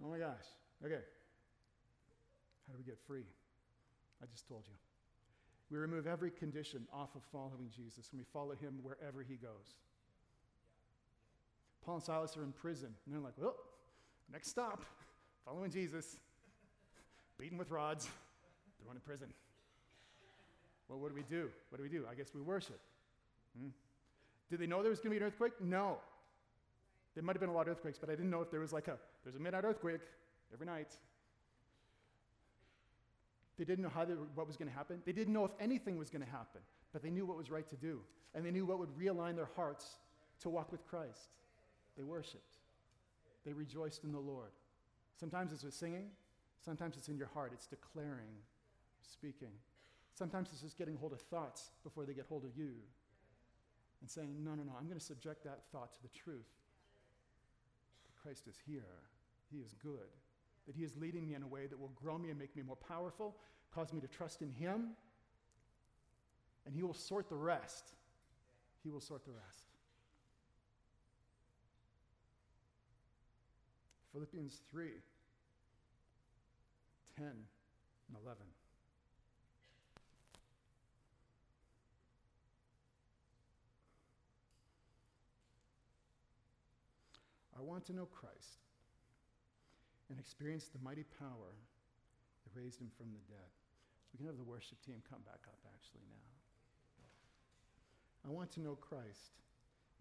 Oh 0.04 0.10
my 0.10 0.18
gosh. 0.18 0.46
Okay. 0.84 1.02
How 2.68 2.74
do 2.74 2.78
we 2.78 2.86
get 2.86 2.98
free? 3.06 3.26
I 4.22 4.26
just 4.32 4.48
told 4.48 4.64
you. 4.66 4.74
We 5.70 5.78
remove 5.78 6.08
every 6.08 6.32
condition 6.32 6.88
off 6.94 7.16
of 7.16 7.22
following 7.32 7.70
Jesus 7.76 8.10
and 8.12 8.20
we 8.20 8.26
follow 8.32 8.56
him 8.56 8.80
wherever 8.82 9.22
he 9.22 9.36
goes. 9.36 9.76
Paul 11.84 11.96
and 11.96 12.04
Silas 12.04 12.36
are 12.36 12.44
in 12.44 12.52
prison, 12.52 12.90
and 13.06 13.16
they're 13.16 13.22
like, 13.22 13.36
well, 13.38 13.56
next 14.30 14.50
stop, 14.50 14.84
following 15.46 15.72
Jesus, 15.72 16.18
beaten 17.40 17.58
with 17.58 17.72
rods, 17.72 18.10
thrown 18.84 18.96
in 18.96 19.02
prison. 19.02 19.28
Well, 20.90 21.00
what 21.00 21.10
do 21.10 21.16
we 21.16 21.24
do? 21.24 21.50
What 21.70 21.78
do 21.78 21.84
we 21.84 21.90
do? 21.90 22.06
I 22.12 22.14
guess 22.14 22.34
we 22.36 22.42
worship. 22.42 22.80
Hmm? 23.58 23.70
Did 24.50 24.60
they 24.60 24.68
know 24.68 24.82
there 24.82 24.90
was 24.90 25.00
going 25.00 25.14
to 25.14 25.20
be 25.20 25.24
an 25.24 25.24
earthquake? 25.24 25.54
No. 25.62 25.98
There 27.14 27.24
might 27.24 27.36
have 27.36 27.42
been 27.42 27.50
a 27.50 27.54
lot 27.54 27.68
of 27.68 27.70
earthquakes, 27.70 27.98
but 28.00 28.10
I 28.10 28.14
didn't 28.14 28.30
know 28.30 28.42
if 28.42 28.52
there 28.52 28.60
was 28.60 28.72
like 28.72 28.88
a, 28.88 28.98
there's 29.24 29.36
a 29.36 29.40
midnight 29.40 29.66
earthquake 29.66 30.02
every 30.54 30.66
night. 30.66 30.96
They 33.58 33.66
didn't 33.66 33.84
know 33.84 33.90
how 33.90 34.06
they, 34.06 34.14
what 34.14 34.48
was 34.48 34.56
going 34.56 34.70
to 34.70 34.76
happen. 34.76 35.02
They 35.06 35.12
didn't 35.12 35.34
know 35.34 35.44
if 35.44 35.52
anything 35.60 35.98
was 35.98 36.10
going 36.10 36.24
to 36.24 36.30
happen, 36.30 36.62
but 36.94 37.02
they 37.02 37.10
knew 37.10 37.26
what 37.26 37.38
was 37.38 37.50
right 37.50 37.68
to 37.70 37.76
do. 37.76 38.02
And 38.36 38.46
they 38.46 38.52
knew 38.52 38.66
what 38.66 38.78
would 38.78 38.96
realign 38.98 39.36
their 39.36 39.50
hearts 39.56 39.98
to 40.42 40.50
walk 40.50 40.72
with 40.72 40.86
Christ. 40.88 41.32
They 41.98 42.04
worshiped. 42.04 42.58
They 43.46 43.54
rejoiced 43.54 44.04
in 44.04 44.12
the 44.12 44.20
Lord. 44.20 44.52
Sometimes 45.20 45.52
it's 45.52 45.64
with 45.64 45.74
singing, 45.74 46.10
sometimes 46.64 46.98
it's 46.98 47.08
in 47.08 47.18
your 47.18 47.30
heart. 47.34 47.52
It's 47.54 47.66
declaring, 47.66 48.38
speaking. 49.02 49.54
Sometimes 50.14 50.50
it's 50.52 50.62
just 50.62 50.78
getting 50.78 50.98
hold 50.98 51.14
of 51.14 51.22
thoughts 51.22 51.72
before 51.84 52.06
they 52.06 52.14
get 52.14 52.26
hold 52.30 52.44
of 52.44 52.52
you 52.56 52.74
and 54.02 54.10
saying, 54.10 54.44
No, 54.44 54.52
no, 54.52 54.64
no, 54.64 54.74
I'm 54.78 54.86
going 54.86 55.00
to 55.00 55.06
subject 55.06 55.44
that 55.44 55.64
thought 55.72 55.94
to 55.94 56.02
the 56.02 56.10
truth. 56.10 56.50
That 58.06 58.22
Christ 58.22 58.48
is 58.48 58.56
here, 58.66 59.04
He 59.52 59.58
is 59.58 59.76
good 59.82 60.10
that 60.68 60.76
He 60.76 60.84
is 60.84 60.96
leading 60.98 61.28
me 61.28 61.34
in 61.34 61.42
a 61.42 61.48
way 61.48 61.66
that 61.66 61.80
will 61.80 61.94
grow 61.96 62.18
me 62.18 62.30
and 62.30 62.38
make 62.38 62.56
me 62.56 62.62
more 62.62 62.76
powerful, 62.76 63.36
cause 63.74 63.92
me 63.92 64.02
to 64.02 64.08
trust 64.08 64.42
in 64.42 64.52
Him, 64.52 64.90
and 66.66 66.76
He 66.76 66.84
will 66.84 66.94
sort 66.94 67.30
the 67.30 67.36
rest. 67.36 67.94
He 68.84 68.90
will 68.90 69.00
sort 69.00 69.26
the 69.26 69.32
rest. 69.32 69.64
Philippians 74.14 74.62
3 74.70 74.90
10 77.18 77.26
and 77.26 77.36
11. 78.24 78.38
I 87.58 87.62
want 87.62 87.86
to 87.88 87.94
know 87.94 88.06
Christ 88.06 88.62
and 90.10 90.20
experience 90.20 90.70
the 90.70 90.80
mighty 90.84 91.04
power 91.18 91.58
that 92.46 92.54
raised 92.54 92.80
him 92.80 92.92
from 92.98 93.08
the 93.12 93.24
dead. 93.34 93.52
We 94.14 94.18
can 94.18 94.28
have 94.28 94.38
the 94.38 94.46
worship 94.46 94.78
team 94.86 95.02
come 95.10 95.22
back 95.26 95.42
up 95.50 95.60
actually 95.74 96.06
now. 96.08 96.28
I 98.28 98.32
want 98.32 98.52
to 98.54 98.62
know 98.62 98.76
Christ 98.76 99.42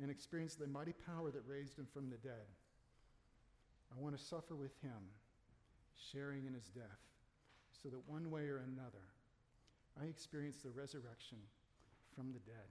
and 0.03 0.11
experience 0.11 0.55
the 0.55 0.67
mighty 0.67 0.93
power 0.93 1.31
that 1.31 1.43
raised 1.47 1.79
him 1.79 1.87
from 1.93 2.11
the 2.11 2.17
dead. 2.19 2.47
I 3.91 4.01
want 4.01 4.17
to 4.19 4.23
suffer 4.23 4.55
with 4.55 4.75
him, 4.83 5.15
sharing 6.13 6.45
in 6.45 6.53
his 6.53 6.69
death, 6.69 7.01
so 7.83 7.89
that 7.89 8.09
one 8.09 8.31
way 8.31 8.49
or 8.49 8.59
another 8.59 9.07
I 10.01 10.07
experience 10.07 10.59
the 10.63 10.71
resurrection 10.71 11.39
from 12.15 12.33
the 12.33 12.41
dead. 12.41 12.69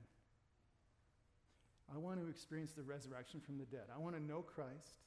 I 1.93 1.97
want 1.97 2.19
to 2.19 2.27
experience 2.29 2.73
the 2.73 2.83
resurrection 2.83 3.39
from 3.39 3.57
the 3.57 3.65
dead. 3.65 3.87
I 3.93 3.99
want 3.99 4.15
to 4.15 4.21
know 4.21 4.41
Christ 4.41 5.05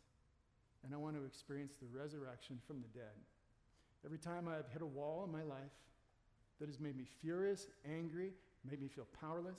and 0.84 0.94
I 0.94 0.96
want 0.96 1.16
to 1.16 1.24
experience 1.24 1.74
the 1.80 1.88
resurrection 1.98 2.58
from 2.66 2.80
the 2.80 2.98
dead. 2.98 3.16
Every 4.04 4.18
time 4.18 4.46
I've 4.48 4.70
hit 4.72 4.82
a 4.82 4.86
wall 4.86 5.24
in 5.24 5.32
my 5.32 5.42
life 5.42 5.74
that 6.60 6.68
has 6.68 6.78
made 6.78 6.96
me 6.96 7.04
furious, 7.20 7.66
angry, 7.88 8.32
made 8.68 8.80
me 8.80 8.88
feel 8.88 9.06
powerless, 9.20 9.58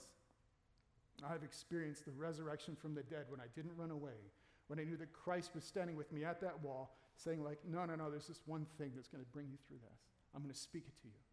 I've 1.28 1.42
experienced 1.42 2.06
the 2.06 2.12
resurrection 2.12 2.74
from 2.74 2.94
the 2.94 3.02
dead 3.02 3.26
when 3.28 3.40
I 3.40 3.46
didn't 3.54 3.76
run 3.76 3.90
away, 3.90 4.16
when 4.68 4.80
I 4.80 4.84
knew 4.84 4.96
that 4.96 5.12
Christ 5.12 5.50
was 5.54 5.64
standing 5.64 5.96
with 5.96 6.10
me 6.12 6.24
at 6.24 6.40
that 6.40 6.62
wall, 6.62 6.96
saying, 7.16 7.44
like, 7.44 7.58
no, 7.68 7.84
no, 7.84 7.94
no, 7.96 8.10
there's 8.10 8.28
this 8.28 8.40
one 8.46 8.66
thing 8.78 8.92
that's 8.94 9.08
going 9.08 9.22
to 9.22 9.30
bring 9.30 9.46
you 9.50 9.58
through 9.68 9.78
this. 9.78 10.00
I'm 10.34 10.40
going 10.40 10.54
to 10.54 10.58
speak 10.58 10.84
it 10.86 10.96
to 11.02 11.08
you. 11.08 11.29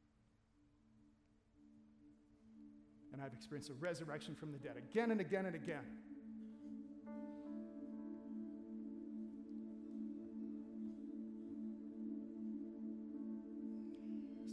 And 3.18 3.26
I've 3.26 3.34
experienced 3.34 3.72
a 3.72 3.74
resurrection 3.74 4.36
from 4.36 4.52
the 4.52 4.60
dead 4.60 4.76
again 4.78 5.10
and 5.10 5.20
again 5.20 5.48
and 5.48 5.56
again. 5.56 5.82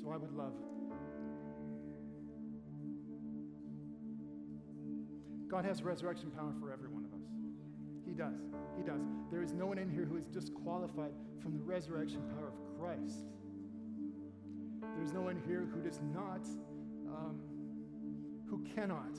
So 0.00 0.11
I 0.11 0.16
would 0.16 0.33
love. 0.33 0.55
God 5.46 5.66
has 5.66 5.83
resurrection 5.83 6.31
power 6.31 6.55
for 6.59 6.72
every 6.72 6.88
one 6.88 7.05
of 7.05 7.12
us. 7.12 7.29
He 8.07 8.14
does. 8.14 8.40
He 8.79 8.83
does. 8.83 9.03
There 9.31 9.42
is 9.42 9.53
no 9.53 9.66
one 9.66 9.77
in 9.77 9.90
here 9.90 10.07
who 10.07 10.16
is 10.16 10.24
disqualified 10.24 11.12
from 11.42 11.53
the 11.59 11.62
resurrection 11.62 12.22
power 12.35 12.48
of 12.48 12.79
Christ. 12.81 13.27
There's 14.96 15.12
no 15.12 15.20
one 15.20 15.42
here 15.46 15.68
who 15.70 15.83
does 15.83 16.00
not, 16.14 16.48
um, 17.07 17.40
who 18.55 18.62
cannot 18.75 19.19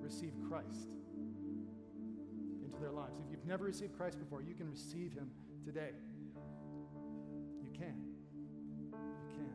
receive 0.00 0.32
Christ 0.48 0.88
into 2.64 2.80
their 2.80 2.92
lives. 2.92 3.18
If 3.18 3.30
you've 3.30 3.44
never 3.44 3.64
received 3.64 3.96
Christ 3.96 4.18
before, 4.18 4.40
you 4.40 4.54
can 4.54 4.70
receive 4.70 5.12
him 5.12 5.30
today. 5.64 5.90
You 7.62 7.70
can 7.76 8.00
You 8.92 9.28
can. 9.36 9.52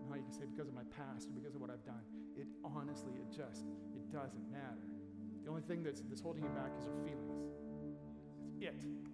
And 0.00 0.08
how 0.08 0.16
you 0.16 0.22
can 0.22 0.32
say 0.32 0.46
because 0.48 0.68
of 0.68 0.74
my 0.74 0.84
past 0.96 1.28
or 1.28 1.32
because 1.32 1.54
of 1.54 1.60
what 1.60 1.70
I've 1.70 1.84
done. 1.84 2.00
It 2.36 2.46
honestly, 2.64 3.12
it 3.16 3.28
just, 3.34 3.64
it 3.94 4.10
doesn't 4.12 4.50
matter. 4.50 4.88
The 5.44 5.50
only 5.50 5.62
thing 5.62 5.82
that's, 5.82 6.00
that's 6.08 6.20
holding 6.20 6.44
you 6.44 6.50
back 6.50 6.72
is 6.78 6.84
your 6.84 6.96
feelings. 7.04 7.44
It's 8.46 8.56
it. 8.60 9.05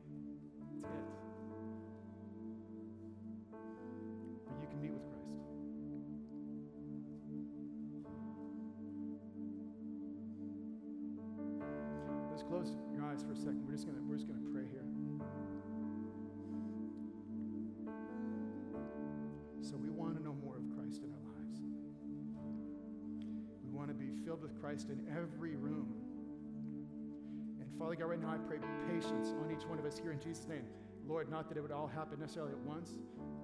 Father 27.83 27.97
God, 27.97 28.11
right 28.11 28.23
now 28.23 28.31
I 28.31 28.37
pray 28.37 28.59
patience 28.87 29.35
on 29.43 29.51
each 29.51 29.67
one 29.67 29.77
of 29.77 29.85
us 29.85 29.99
here 29.99 30.13
in 30.13 30.21
Jesus' 30.21 30.47
name. 30.47 30.63
Lord, 31.05 31.29
not 31.29 31.49
that 31.49 31.59
it 31.59 31.63
would 31.63 31.73
all 31.73 31.89
happen 31.89 32.21
necessarily 32.21 32.53
at 32.53 32.59
once, 32.61 32.93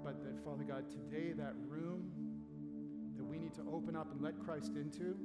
but 0.04 0.22
that, 0.22 0.38
Father 0.44 0.62
God, 0.62 0.84
today 0.88 1.32
that 1.32 1.54
room 1.66 2.12
that 3.16 3.24
we 3.24 3.36
need 3.36 3.52
to 3.54 3.62
open 3.66 3.96
up 3.96 4.12
and 4.12 4.22
let 4.22 4.38
Christ 4.38 4.76
into, 4.76 5.16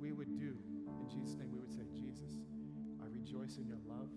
we 0.00 0.10
would 0.10 0.36
do. 0.36 0.58
In 0.98 1.08
Jesus' 1.08 1.36
name, 1.38 1.52
we 1.52 1.60
would 1.60 1.70
say, 1.70 1.86
Jesus, 1.94 2.42
I 3.00 3.06
rejoice 3.14 3.58
in 3.58 3.68
your 3.68 3.78
love. 3.86 4.10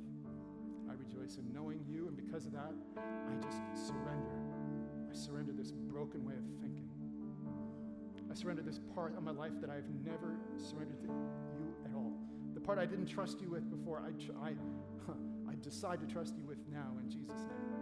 I 0.90 0.94
rejoice 0.94 1.38
in 1.38 1.54
knowing 1.54 1.86
you, 1.88 2.08
and 2.08 2.18
because 2.18 2.48
of 2.48 2.54
that, 2.54 2.74
I 2.98 3.36
just 3.46 3.62
surrender. 3.78 4.42
I 5.08 5.14
surrender 5.14 5.54
this 5.54 5.72
broken 5.72 6.26
way 6.26 6.34
of 6.34 6.46
thinking. 6.62 6.90
I 8.32 8.34
surrender 8.34 8.64
this 8.64 8.80
part 8.96 9.16
of 9.16 9.22
my 9.22 9.32
life 9.32 9.54
that 9.62 9.70
I've 9.70 9.90
never 10.04 10.36
surrendered 10.58 11.00
to 11.02 11.10
part 12.66 12.80
I 12.80 12.86
didn't 12.86 13.06
trust 13.06 13.40
you 13.42 13.50
with 13.50 13.70
before, 13.70 14.02
I, 14.02 14.12
tr- 14.24 14.32
I, 14.42 14.56
I 15.52 15.54
decide 15.62 16.00
to 16.00 16.08
trust 16.08 16.36
you 16.36 16.44
with 16.46 16.58
now 16.72 16.98
in 17.00 17.10
Jesus' 17.10 17.38
name. 17.38 17.76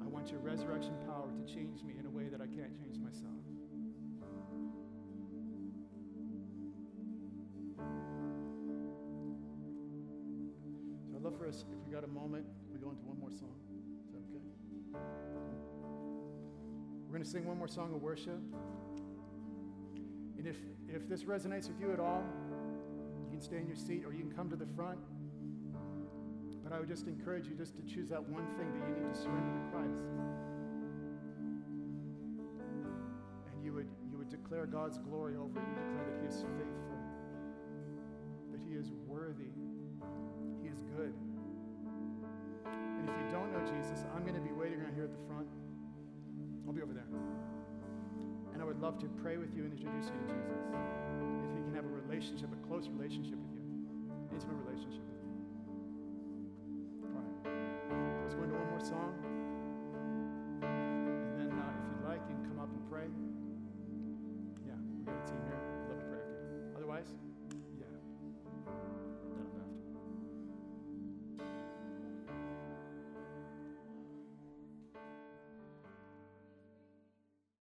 I 0.00 0.06
want 0.06 0.30
your 0.30 0.38
resurrection 0.38 0.94
power 1.04 1.32
to 1.32 1.52
change 1.52 1.82
me 1.82 1.94
in 1.98 2.06
a 2.06 2.10
way 2.10 2.28
that 2.28 2.40
I 2.40 2.46
can't 2.46 2.72
change 2.78 2.98
myself. 2.98 3.34
So 11.08 11.16
I'd 11.16 11.22
love 11.22 11.36
for 11.36 11.48
us, 11.48 11.64
if 11.72 11.86
we 11.88 11.92
got 11.92 12.04
a 12.04 12.06
moment, 12.06 12.46
we 12.72 12.78
go 12.78 12.90
into 12.90 13.02
one 13.02 13.18
more 13.18 13.32
song. 13.32 13.69
We're 17.10 17.14
going 17.14 17.24
to 17.24 17.30
sing 17.30 17.44
one 17.44 17.58
more 17.58 17.66
song 17.66 17.92
of 17.92 18.00
worship. 18.00 18.38
And 20.38 20.46
if, 20.46 20.58
if 20.88 21.08
this 21.08 21.24
resonates 21.24 21.66
with 21.66 21.80
you 21.80 21.92
at 21.92 21.98
all, 21.98 22.22
you 23.24 23.30
can 23.32 23.40
stay 23.40 23.56
in 23.56 23.66
your 23.66 23.74
seat 23.74 24.04
or 24.06 24.12
you 24.12 24.20
can 24.20 24.30
come 24.30 24.48
to 24.48 24.54
the 24.54 24.68
front. 24.76 25.00
But 26.62 26.72
I 26.72 26.78
would 26.78 26.86
just 26.86 27.08
encourage 27.08 27.48
you 27.48 27.56
just 27.56 27.74
to 27.74 27.82
choose 27.82 28.10
that 28.10 28.22
one 28.22 28.46
thing 28.56 28.70
that 28.70 28.88
you 28.88 28.94
need 28.94 29.12
to 29.12 29.20
surrender 29.20 29.50
to 29.58 29.70
Christ. 29.72 30.06
And 33.52 33.64
you 33.64 33.72
would, 33.72 33.88
you 34.12 34.16
would 34.16 34.30
declare 34.30 34.66
God's 34.66 34.98
glory 34.98 35.34
over. 35.34 35.58
You 35.58 35.74
declare 35.82 36.06
that 36.12 36.20
He 36.22 36.28
is 36.28 36.36
faithful, 36.36 36.99
love 48.90 48.98
to 48.98 49.06
pray 49.22 49.36
with 49.36 49.54
you 49.54 49.62
and 49.62 49.72
introduce 49.72 50.06
you 50.06 50.18
to 50.18 50.26
Jesus. 50.26 50.58
If 51.46 51.54
he 51.54 51.62
can 51.62 51.74
have 51.76 51.84
a 51.84 51.94
relationship, 52.02 52.50
a 52.50 52.56
close 52.66 52.88
relationship 52.88 53.38
with 53.38 53.54
you, 53.54 53.62
intimate 54.32 54.56
relationship 54.66 55.06
with 55.06 55.22
you. 55.22 55.38
All 57.06 57.22
right. 57.22 57.30
Let's 58.24 58.34
go 58.34 58.42
into 58.42 58.56
one 58.56 58.68
more 58.68 58.80
song. 58.80 59.19